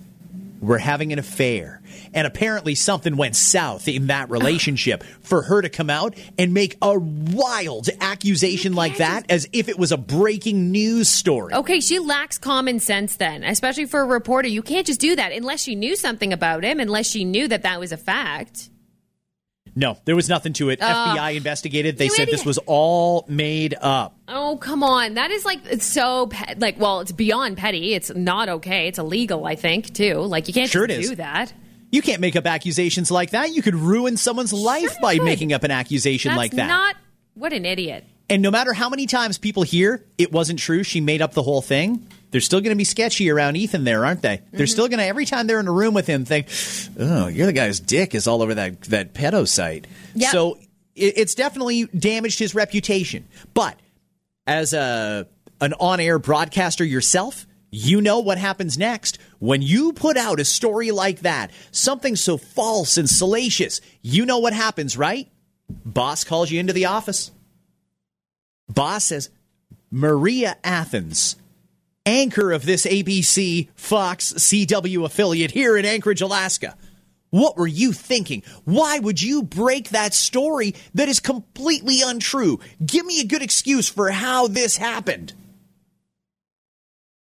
were 0.59 0.77
having 0.79 1.13
an 1.13 1.19
affair. 1.19 1.81
And 2.13 2.25
apparently 2.25 2.75
something 2.75 3.15
went 3.17 3.35
south 3.35 3.87
in 3.87 4.07
that 4.07 4.29
relationship 4.29 5.03
for 5.21 5.43
her 5.43 5.61
to 5.61 5.69
come 5.69 5.89
out 5.89 6.15
and 6.37 6.53
make 6.53 6.77
a 6.81 6.97
wild 6.97 7.89
accusation 8.01 8.73
like 8.73 8.97
that 8.97 9.25
as 9.29 9.47
if 9.53 9.69
it 9.69 9.77
was 9.77 9.91
a 9.91 9.97
breaking 9.97 10.71
news 10.71 11.09
story. 11.09 11.53
Okay, 11.53 11.79
she 11.79 11.99
lacks 11.99 12.37
common 12.37 12.79
sense 12.79 13.17
then, 13.17 13.43
especially 13.43 13.85
for 13.85 14.01
a 14.01 14.05
reporter. 14.05 14.47
You 14.47 14.61
can't 14.61 14.87
just 14.87 14.99
do 14.99 15.15
that 15.15 15.31
unless 15.31 15.61
she 15.61 15.75
knew 15.75 15.95
something 15.95 16.33
about 16.33 16.63
him, 16.63 16.79
unless 16.79 17.07
she 17.07 17.25
knew 17.25 17.47
that 17.47 17.63
that 17.63 17.79
was 17.79 17.91
a 17.91 17.97
fact. 17.97 18.69
No, 19.75 19.97
there 20.05 20.15
was 20.15 20.29
nothing 20.29 20.53
to 20.53 20.69
it. 20.69 20.81
Uh, 20.81 21.15
FBI 21.15 21.35
investigated. 21.35 21.97
They 21.97 22.07
said 22.07 22.29
this 22.29 22.45
was 22.45 22.57
all 22.59 23.25
made 23.27 23.75
up. 23.81 24.17
Oh, 24.29 24.57
come 24.61 24.83
on. 24.83 25.15
That 25.15 25.31
is 25.31 25.43
like, 25.43 25.59
it's 25.65 25.85
so, 25.85 26.27
pe- 26.27 26.55
like, 26.57 26.79
well, 26.79 27.01
it's 27.01 27.11
beyond 27.11 27.57
petty. 27.57 27.93
It's 27.93 28.09
not 28.15 28.47
okay. 28.47 28.87
It's 28.87 28.99
illegal, 28.99 29.45
I 29.45 29.55
think, 29.55 29.93
too. 29.93 30.15
Like, 30.19 30.47
you 30.47 30.53
can't 30.53 30.69
Sure 30.71 30.87
just 30.87 30.99
it 30.99 31.01
is. 31.03 31.09
do 31.09 31.15
that. 31.17 31.53
You 31.91 32.01
can't 32.01 32.21
make 32.21 32.35
up 32.37 32.45
accusations 32.45 33.11
like 33.11 33.31
that. 33.31 33.51
You 33.51 33.61
could 33.61 33.75
ruin 33.75 34.15
someone's 34.17 34.53
life 34.53 34.91
Sure 34.93 35.01
by 35.01 35.19
making 35.19 35.51
up 35.51 35.63
an 35.63 35.71
accusation 35.71 36.29
That's 36.29 36.37
like 36.37 36.51
that. 36.53 36.67
not, 36.67 36.95
what 37.33 37.51
an 37.51 37.65
idiot. 37.65 38.05
And 38.29 38.41
no 38.41 38.51
matter 38.51 38.73
how 38.73 38.89
many 38.89 39.05
times 39.07 39.37
people 39.37 39.63
hear 39.63 40.03
it 40.17 40.31
wasn't 40.31 40.57
true, 40.59 40.83
she 40.83 40.99
made 41.01 41.21
up 41.21 41.33
the 41.33 41.43
whole 41.43 41.61
thing, 41.61 42.07
they're 42.35 42.41
still 42.41 42.59
going 42.59 42.71
to 42.71 42.75
be 42.75 42.83
sketchy 42.83 43.29
around 43.29 43.55
Ethan 43.55 43.85
there, 43.85 44.05
aren't 44.05 44.21
they? 44.21 44.39
Mm-hmm. 44.39 44.57
They're 44.57 44.67
still 44.67 44.89
going 44.89 44.99
to, 44.99 45.05
every 45.05 45.23
time 45.23 45.47
they're 45.47 45.61
in 45.61 45.69
a 45.69 45.71
room 45.71 45.93
with 45.93 46.05
him, 46.05 46.25
think, 46.25 46.47
oh, 46.99 47.27
you're 47.27 47.45
the 47.45 47.53
guy's 47.53 47.79
dick 47.79 48.13
is 48.13 48.27
all 48.27 48.41
over 48.41 48.55
that, 48.55 48.81
that 48.81 49.13
pedo 49.13 49.47
site. 49.47 49.87
Yeah. 50.15 50.31
So 50.31 50.55
it, 50.95 51.13
it's 51.15 51.33
definitely 51.33 51.85
damaged 51.85 52.39
his 52.39 52.53
reputation. 52.53 53.25
But 53.53 53.79
as 54.45 54.73
a 54.73 55.29
an 55.61 55.75
on-air 55.79 56.19
broadcaster 56.19 56.83
yourself, 56.83 57.47
you 57.71 58.01
know 58.01 58.19
what 58.19 58.37
happens 58.37 58.77
next. 58.77 59.17
When 59.39 59.61
you 59.61 59.93
put 59.93 60.17
out 60.17 60.41
a 60.41 60.45
story 60.45 60.91
like 60.91 61.21
that, 61.21 61.51
something 61.71 62.17
so 62.17 62.35
false 62.35 62.97
and 62.97 63.09
salacious, 63.09 63.79
you 64.01 64.25
know 64.25 64.39
what 64.39 64.51
happens, 64.51 64.97
right? 64.97 65.31
Boss 65.69 66.25
calls 66.25 66.51
you 66.51 66.59
into 66.59 66.73
the 66.73 66.87
office. 66.87 67.31
Boss 68.67 69.05
says, 69.05 69.29
Maria 69.89 70.57
Athens, 70.65 71.37
anchor 72.05 72.51
of 72.51 72.65
this 72.65 72.85
ABC 72.85 73.69
Fox 73.75 74.33
CW 74.33 75.05
affiliate 75.05 75.51
here 75.51 75.77
in 75.77 75.85
Anchorage, 75.85 76.21
Alaska. 76.21 76.77
What 77.31 77.57
were 77.57 77.67
you 77.67 77.91
thinking? 77.91 78.43
Why 78.63 78.99
would 78.99 79.21
you 79.21 79.43
break 79.43 79.89
that 79.89 80.13
story 80.13 80.75
that 80.93 81.09
is 81.09 81.19
completely 81.19 82.01
untrue? 82.01 82.59
Give 82.85 83.05
me 83.05 83.19
a 83.19 83.25
good 83.25 83.41
excuse 83.41 83.89
for 83.89 84.09
how 84.11 84.47
this 84.47 84.77
happened. 84.77 85.33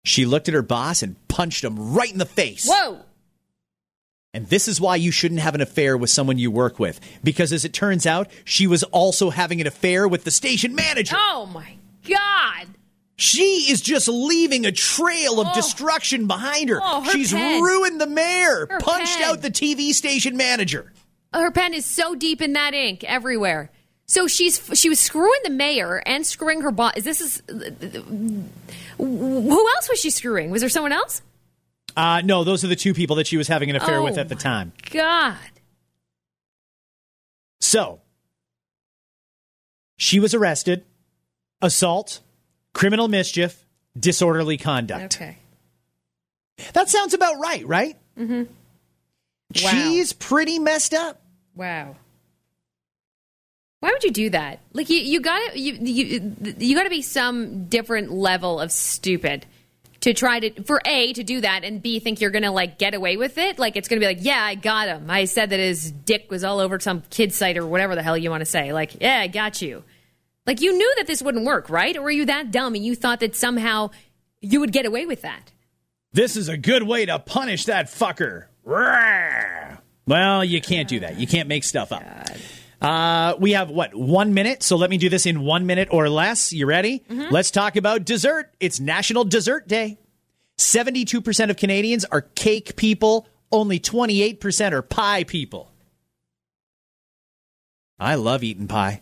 She 0.05 0.25
looked 0.25 0.47
at 0.47 0.53
her 0.53 0.61
boss 0.61 1.03
and 1.03 1.15
punched 1.27 1.63
him 1.63 1.93
right 1.93 2.11
in 2.11 2.17
the 2.17 2.25
face. 2.25 2.65
Whoa. 2.67 2.99
And 4.33 4.47
this 4.47 4.67
is 4.67 4.79
why 4.79 4.95
you 4.95 5.11
shouldn't 5.11 5.41
have 5.41 5.55
an 5.55 5.61
affair 5.61 5.97
with 5.97 6.11
someone 6.11 6.37
you 6.37 6.51
work 6.51 6.79
with. 6.79 6.99
Because 7.23 7.51
as 7.51 7.65
it 7.65 7.73
turns 7.73 8.05
out, 8.05 8.29
she 8.45 8.67
was 8.67 8.83
also 8.83 9.31
having 9.31 9.59
an 9.59 9.67
affair 9.67 10.07
with 10.07 10.23
the 10.23 10.31
station 10.31 10.75
manager. 10.75 11.15
Oh 11.19 11.49
my 11.51 11.73
God. 12.07 12.67
She 13.19 13.69
is 13.69 13.81
just 13.81 14.07
leaving 14.07 14.65
a 14.65 14.71
trail 14.71 15.41
of 15.41 15.47
Oh. 15.49 15.53
destruction 15.53 16.25
behind 16.25 16.69
her. 16.69 16.79
Oh, 16.81 17.01
her 17.01 17.11
She's 17.11 17.31
pen. 17.33 17.61
ruined 17.61 17.99
the 17.99 18.07
mayor, 18.07 18.65
Her 18.69 18.79
punched 18.79 19.17
pen. 19.17 19.29
out 19.29 19.41
the 19.41 19.51
TV 19.51 19.93
station 19.93 20.37
manager. 20.37 20.93
Her 21.33 21.51
pen 21.51 21.73
is 21.73 21.85
so 21.85 22.15
deep 22.15 22.41
in 22.41 22.53
that 22.53 22.73
ink 22.73 23.03
everywhere. 23.03 23.71
So 24.07 24.25
she's 24.27 24.59
she 24.73 24.87
was 24.89 24.99
screwing 24.99 25.39
the 25.43 25.49
mayor 25.49 26.01
and 26.05 26.25
screwing 26.25 26.61
her 26.61 26.71
boss. 26.71 26.93
This 27.01 27.19
is 27.21 27.43
who 28.97 29.69
else 29.75 29.89
was 29.89 29.99
she 29.99 30.09
screwing? 30.09 30.49
Was 30.49 30.61
there 30.61 30.69
someone 30.69 30.93
else? 30.93 31.21
Uh, 31.97 32.21
no, 32.23 32.43
those 32.45 32.63
are 32.63 32.67
the 32.67 32.75
two 32.75 32.93
people 32.93 33.17
that 33.17 33.27
she 33.27 33.35
was 33.37 33.47
having 33.49 33.69
an 33.69 33.75
affair 33.75 33.97
Oh 33.97 34.03
with 34.05 34.17
at 34.17 34.29
the 34.29 34.35
time. 34.35 34.71
God. 34.91 35.35
So, 37.59 37.99
she 39.97 40.19
was 40.19 40.33
arrested, 40.33 40.85
assault, 41.61 42.21
criminal 42.79 43.09
mischief, 43.09 43.65
disorderly 43.99 44.55
conduct. 44.55 45.17
Okay. 45.17 45.37
That 46.71 46.87
sounds 46.87 47.13
about 47.13 47.37
right, 47.37 47.67
right? 47.67 47.97
Mm-hmm. 48.17 48.43
Wow. 48.43 48.49
She's 49.53 50.13
pretty 50.13 50.59
messed 50.59 50.93
up. 50.93 51.21
Wow. 51.55 51.97
Why 53.81 53.91
would 53.91 54.03
you 54.05 54.11
do 54.11 54.29
that? 54.29 54.61
Like 54.71 54.89
you, 54.89 54.97
you 54.97 55.19
got 55.19 55.51
to 55.51 55.59
you, 55.59 55.73
you 55.73 56.35
you 56.57 56.75
got 56.75 56.83
to 56.83 56.89
be 56.89 57.01
some 57.01 57.65
different 57.65 58.11
level 58.13 58.61
of 58.61 58.71
stupid 58.71 59.45
to 59.99 60.13
try 60.13 60.39
to 60.39 60.63
for 60.63 60.81
a 60.85 61.11
to 61.13 61.23
do 61.23 61.41
that 61.41 61.65
and 61.65 61.81
b 61.81 61.99
think 61.99 62.21
you're 62.21 62.31
gonna 62.31 62.51
like 62.51 62.77
get 62.77 62.93
away 62.93 63.17
with 63.17 63.37
it. 63.37 63.59
Like 63.59 63.75
it's 63.75 63.89
gonna 63.89 63.99
be 63.99 64.05
like, 64.05 64.19
yeah, 64.21 64.41
I 64.41 64.55
got 64.55 64.87
him. 64.87 65.09
I 65.09 65.25
said 65.25 65.49
that 65.49 65.59
his 65.59 65.91
dick 65.91 66.31
was 66.31 66.45
all 66.45 66.59
over 66.59 66.79
some 66.79 67.03
kid 67.09 67.33
site 67.33 67.57
or 67.57 67.67
whatever 67.67 67.95
the 67.95 68.03
hell 68.03 68.17
you 68.17 68.29
want 68.29 68.41
to 68.41 68.45
say. 68.45 68.71
Like, 68.71 69.01
yeah, 69.01 69.19
I 69.19 69.27
got 69.27 69.61
you. 69.61 69.83
Like 70.49 70.61
you 70.61 70.75
knew 70.75 70.93
that 70.97 71.05
this 71.05 71.21
wouldn't 71.21 71.45
work, 71.45 71.69
right? 71.69 71.95
Or 71.95 72.01
were 72.01 72.09
you 72.09 72.25
that 72.25 72.49
dumb 72.49 72.73
and 72.73 72.83
you 72.83 72.95
thought 72.95 73.19
that 73.19 73.35
somehow 73.35 73.91
you 74.41 74.59
would 74.61 74.71
get 74.71 74.87
away 74.87 75.05
with 75.05 75.21
that? 75.21 75.51
This 76.11 76.35
is 76.35 76.49
a 76.49 76.57
good 76.57 76.81
way 76.81 77.05
to 77.05 77.19
punish 77.19 77.65
that 77.65 77.85
fucker. 77.85 78.45
Rawr. 78.65 79.77
Well, 80.07 80.43
you 80.43 80.59
can't 80.59 80.87
do 80.87 81.01
that. 81.01 81.19
You 81.19 81.27
can't 81.27 81.47
make 81.47 81.63
stuff 81.63 81.91
up. 81.91 82.01
Uh, 82.81 83.35
we 83.37 83.51
have 83.51 83.69
what 83.69 83.93
one 83.93 84.33
minute, 84.33 84.63
so 84.63 84.75
let 84.75 84.89
me 84.89 84.97
do 84.97 85.07
this 85.07 85.27
in 85.27 85.41
one 85.41 85.67
minute 85.67 85.89
or 85.91 86.09
less. 86.09 86.51
You 86.51 86.65
ready? 86.65 87.03
Let's 87.07 87.51
talk 87.51 87.75
about 87.75 88.03
dessert. 88.03 88.51
It's 88.59 88.79
National 88.79 89.25
Dessert 89.25 89.67
Day. 89.67 89.99
Seventy-two 90.57 91.21
percent 91.21 91.51
of 91.51 91.57
Canadians 91.57 92.05
are 92.05 92.21
cake 92.21 92.75
people. 92.75 93.27
Only 93.51 93.77
twenty-eight 93.77 94.41
percent 94.41 94.73
are 94.73 94.81
pie 94.81 95.25
people. 95.25 95.71
I 97.99 98.15
love 98.15 98.43
eating 98.43 98.67
pie. 98.67 99.01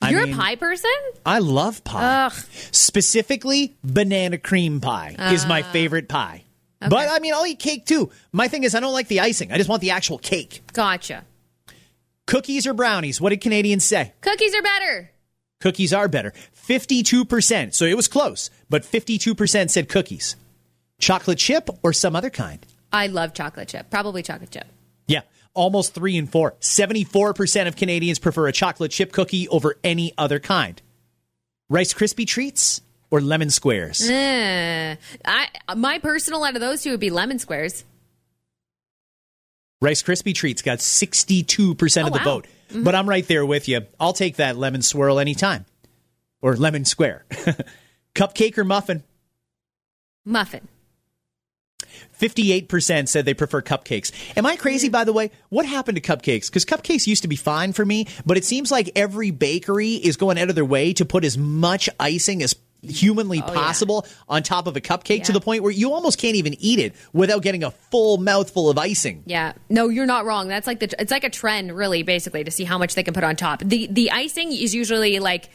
I 0.00 0.10
You're 0.10 0.26
mean, 0.26 0.34
a 0.34 0.36
pie 0.36 0.56
person? 0.56 0.90
I 1.26 1.40
love 1.40 1.82
pie. 1.82 2.26
Ugh. 2.26 2.32
Specifically, 2.70 3.76
banana 3.82 4.38
cream 4.38 4.80
pie 4.80 5.16
is 5.32 5.46
my 5.46 5.62
ah. 5.62 5.72
favorite 5.72 6.08
pie. 6.08 6.44
But 6.80 7.08
I 7.10 7.18
mean, 7.18 7.34
I'll 7.34 7.46
eat 7.46 7.58
cake 7.58 7.86
too. 7.86 8.10
My 8.32 8.46
thing 8.48 8.62
is, 8.62 8.74
I 8.74 8.80
don't 8.80 8.92
like 8.92 9.08
the 9.08 9.20
icing. 9.20 9.50
I 9.50 9.56
just 9.56 9.68
want 9.68 9.80
the 9.80 9.90
actual 9.90 10.18
cake. 10.18 10.62
Gotcha. 10.72 11.24
Cookies 12.26 12.66
or 12.66 12.74
brownies? 12.74 13.20
What 13.20 13.30
did 13.30 13.40
Canadians 13.40 13.84
say? 13.84 14.12
Cookies 14.20 14.54
are 14.54 14.62
better. 14.62 15.10
Cookies 15.60 15.92
are 15.92 16.08
better. 16.08 16.32
52%. 16.68 17.74
So 17.74 17.84
it 17.84 17.96
was 17.96 18.06
close, 18.06 18.50
but 18.68 18.82
52% 18.82 19.70
said 19.70 19.88
cookies. 19.88 20.36
Chocolate 20.98 21.38
chip 21.38 21.68
or 21.82 21.92
some 21.92 22.14
other 22.14 22.30
kind? 22.30 22.64
I 22.92 23.06
love 23.08 23.34
chocolate 23.34 23.68
chip. 23.68 23.90
Probably 23.90 24.22
chocolate 24.22 24.50
chip. 24.50 24.66
Yeah, 25.06 25.22
almost 25.58 25.92
three 25.94 26.16
and 26.16 26.30
four. 26.30 26.52
74% 26.60 27.66
of 27.66 27.76
Canadians 27.76 28.18
prefer 28.18 28.46
a 28.46 28.52
chocolate 28.52 28.90
chip 28.92 29.12
cookie 29.12 29.48
over 29.48 29.76
any 29.82 30.12
other 30.16 30.38
kind. 30.40 30.80
Rice 31.68 31.92
Krispie 31.92 32.26
treats 32.26 32.80
or 33.10 33.20
lemon 33.20 33.50
squares? 33.50 34.08
Eh. 34.08 34.96
I 35.24 35.48
my 35.76 35.98
personal 35.98 36.44
out 36.44 36.54
of 36.54 36.60
those 36.60 36.82
two 36.82 36.92
would 36.92 37.00
be 37.00 37.10
lemon 37.10 37.38
squares. 37.38 37.84
Rice 39.80 40.02
Krispie 40.02 40.34
treats 40.34 40.62
got 40.62 40.78
62% 40.78 42.00
of 42.02 42.06
Oh, 42.06 42.10
the 42.10 42.18
wow. 42.18 42.24
vote. 42.24 42.46
But 42.74 42.94
I'm 42.94 43.08
right 43.08 43.26
there 43.26 43.46
with 43.46 43.68
you. 43.68 43.82
I'll 44.00 44.12
take 44.12 44.36
that 44.36 44.56
lemon 44.56 44.82
swirl 44.82 45.18
anytime. 45.18 45.64
Or 46.42 46.56
lemon 46.56 46.84
square. 46.84 47.24
Cupcake 48.14 48.58
or 48.58 48.64
muffin? 48.64 49.02
Muffin. 50.24 50.66
58% 52.20 53.08
said 53.08 53.24
they 53.24 53.34
prefer 53.34 53.62
cupcakes. 53.62 54.12
Am 54.36 54.46
I 54.46 54.56
crazy, 54.56 54.88
by 54.88 55.04
the 55.04 55.12
way? 55.12 55.30
What 55.48 55.66
happened 55.66 55.96
to 55.96 56.02
cupcakes? 56.02 56.46
Because 56.48 56.64
cupcakes 56.64 57.06
used 57.06 57.22
to 57.22 57.28
be 57.28 57.36
fine 57.36 57.72
for 57.72 57.84
me, 57.84 58.06
but 58.26 58.36
it 58.36 58.44
seems 58.44 58.70
like 58.70 58.90
every 58.96 59.30
bakery 59.30 59.94
is 59.94 60.16
going 60.16 60.38
out 60.38 60.48
of 60.48 60.54
their 60.54 60.64
way 60.64 60.92
to 60.94 61.04
put 61.04 61.24
as 61.24 61.38
much 61.38 61.88
icing 62.00 62.42
as 62.42 62.54
humanly 62.80 63.42
Oh, 63.42 63.46
yeah. 63.48 63.54
possible 63.54 64.06
on 64.28 64.44
top 64.44 64.68
of 64.68 64.76
a 64.76 64.80
cupcake 64.80 65.24
to 65.24 65.32
the 65.32 65.40
point 65.40 65.64
where 65.64 65.72
you 65.72 65.92
almost 65.92 66.16
can't 66.18 66.36
even 66.36 66.54
eat 66.60 66.78
it 66.78 66.94
without 67.12 67.42
getting 67.42 67.64
a 67.64 67.72
full 67.72 68.18
mouthful 68.18 68.70
of 68.70 68.78
icing. 68.78 69.24
Yeah. 69.26 69.54
No, 69.68 69.88
you're 69.88 70.06
not 70.06 70.24
wrong. 70.24 70.46
That's 70.46 70.66
like 70.68 70.78
the 70.78 70.94
it's 71.00 71.10
like 71.10 71.24
a 71.24 71.30
trend 71.30 71.76
really 71.76 72.04
basically 72.04 72.44
to 72.44 72.52
see 72.52 72.62
how 72.62 72.78
much 72.78 72.94
they 72.94 73.02
can 73.02 73.14
put 73.14 73.24
on 73.24 73.34
top. 73.34 73.62
The 73.64 73.88
the 73.90 74.12
icing 74.12 74.52
is 74.52 74.76
usually 74.76 75.18
like 75.18 75.48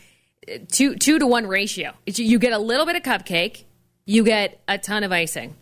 uh, 0.51 0.57
2 0.73 0.95
2 0.97 1.19
to 1.19 1.25
1 1.25 1.47
ratio. 1.47 1.93
It's, 2.05 2.19
you 2.19 2.39
get 2.39 2.51
a 2.51 2.59
little 2.59 2.85
bit 2.85 2.97
of 2.97 3.03
cupcake, 3.03 3.63
you 4.05 4.25
get 4.25 4.61
a 4.67 4.77
ton 4.77 5.03
of 5.03 5.13
icing. 5.13 5.55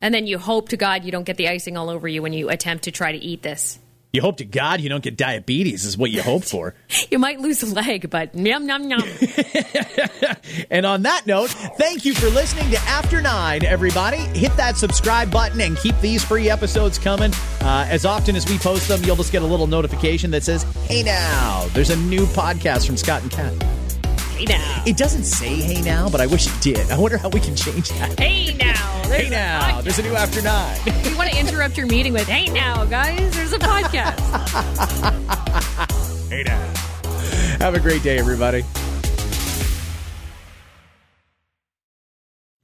And 0.00 0.14
then 0.14 0.26
you 0.26 0.38
hope 0.38 0.68
to 0.70 0.76
God 0.76 1.04
you 1.04 1.10
don't 1.12 1.24
get 1.24 1.36
the 1.36 1.48
icing 1.48 1.76
all 1.76 1.90
over 1.90 2.06
you 2.06 2.22
when 2.22 2.32
you 2.32 2.48
attempt 2.50 2.84
to 2.84 2.90
try 2.90 3.12
to 3.12 3.18
eat 3.18 3.42
this. 3.42 3.78
You 4.12 4.22
hope 4.22 4.38
to 4.38 4.44
God 4.44 4.80
you 4.80 4.88
don't 4.88 5.04
get 5.04 5.18
diabetes, 5.18 5.84
is 5.84 5.98
what 5.98 6.10
you 6.10 6.22
hope 6.22 6.44
for. 6.44 6.74
You 7.10 7.18
might 7.18 7.40
lose 7.40 7.62
a 7.62 7.66
leg, 7.66 8.10
but 8.10 8.34
yum 8.34 8.68
yum 8.68 8.90
yum. 8.90 9.02
And 10.70 10.84
on 10.84 11.02
that 11.02 11.26
note, 11.26 11.48
thank 11.50 12.04
you 12.04 12.12
for 12.14 12.28
listening 12.28 12.70
to 12.70 12.78
After 12.80 13.22
Nine, 13.22 13.64
everybody. 13.64 14.18
Hit 14.18 14.54
that 14.56 14.76
subscribe 14.76 15.30
button 15.30 15.60
and 15.60 15.76
keep 15.78 15.98
these 16.00 16.22
free 16.22 16.50
episodes 16.50 16.98
coming. 16.98 17.32
Uh, 17.62 17.86
as 17.88 18.04
often 18.04 18.36
as 18.36 18.46
we 18.48 18.58
post 18.58 18.88
them, 18.88 19.02
you'll 19.04 19.16
just 19.16 19.32
get 19.32 19.42
a 19.42 19.46
little 19.46 19.66
notification 19.66 20.30
that 20.32 20.42
says, 20.42 20.64
Hey 20.84 21.02
now, 21.02 21.66
there's 21.72 21.90
a 21.90 21.96
new 21.96 22.26
podcast 22.26 22.86
from 22.86 22.96
Scott 22.98 23.22
and 23.22 23.30
Kat. 23.30 23.54
Hey 24.38 24.44
now. 24.44 24.82
It 24.86 24.96
doesn't 24.96 25.24
say 25.24 25.56
hey 25.56 25.82
now, 25.82 26.08
but 26.08 26.20
I 26.20 26.26
wish 26.26 26.46
it 26.46 26.60
did. 26.62 26.90
I 26.90 26.98
wonder 26.98 27.18
how 27.18 27.28
we 27.28 27.40
can 27.40 27.54
change 27.56 27.88
that. 27.90 28.18
Hey 28.18 28.54
now. 28.56 29.02
There's 29.08 29.22
Hey 29.24 29.30
now, 29.30 29.60
podcast. 29.60 29.82
there's 29.84 29.98
a 29.98 30.02
new 30.02 30.14
After 30.14 30.42
Nine. 30.42 30.78
You 31.08 31.16
want 31.16 31.30
to 31.30 31.38
interrupt 31.38 31.76
your 31.76 31.86
meeting 31.86 32.12
with, 32.12 32.28
hey 32.28 32.46
now, 32.52 32.84
guys, 32.84 33.34
there's 33.34 33.52
a 33.52 33.58
podcast. 33.58 34.18
hey 36.30 36.42
now. 36.44 36.74
Have 37.58 37.74
a 37.74 37.80
great 37.80 38.02
day, 38.02 38.18
everybody. 38.18 38.64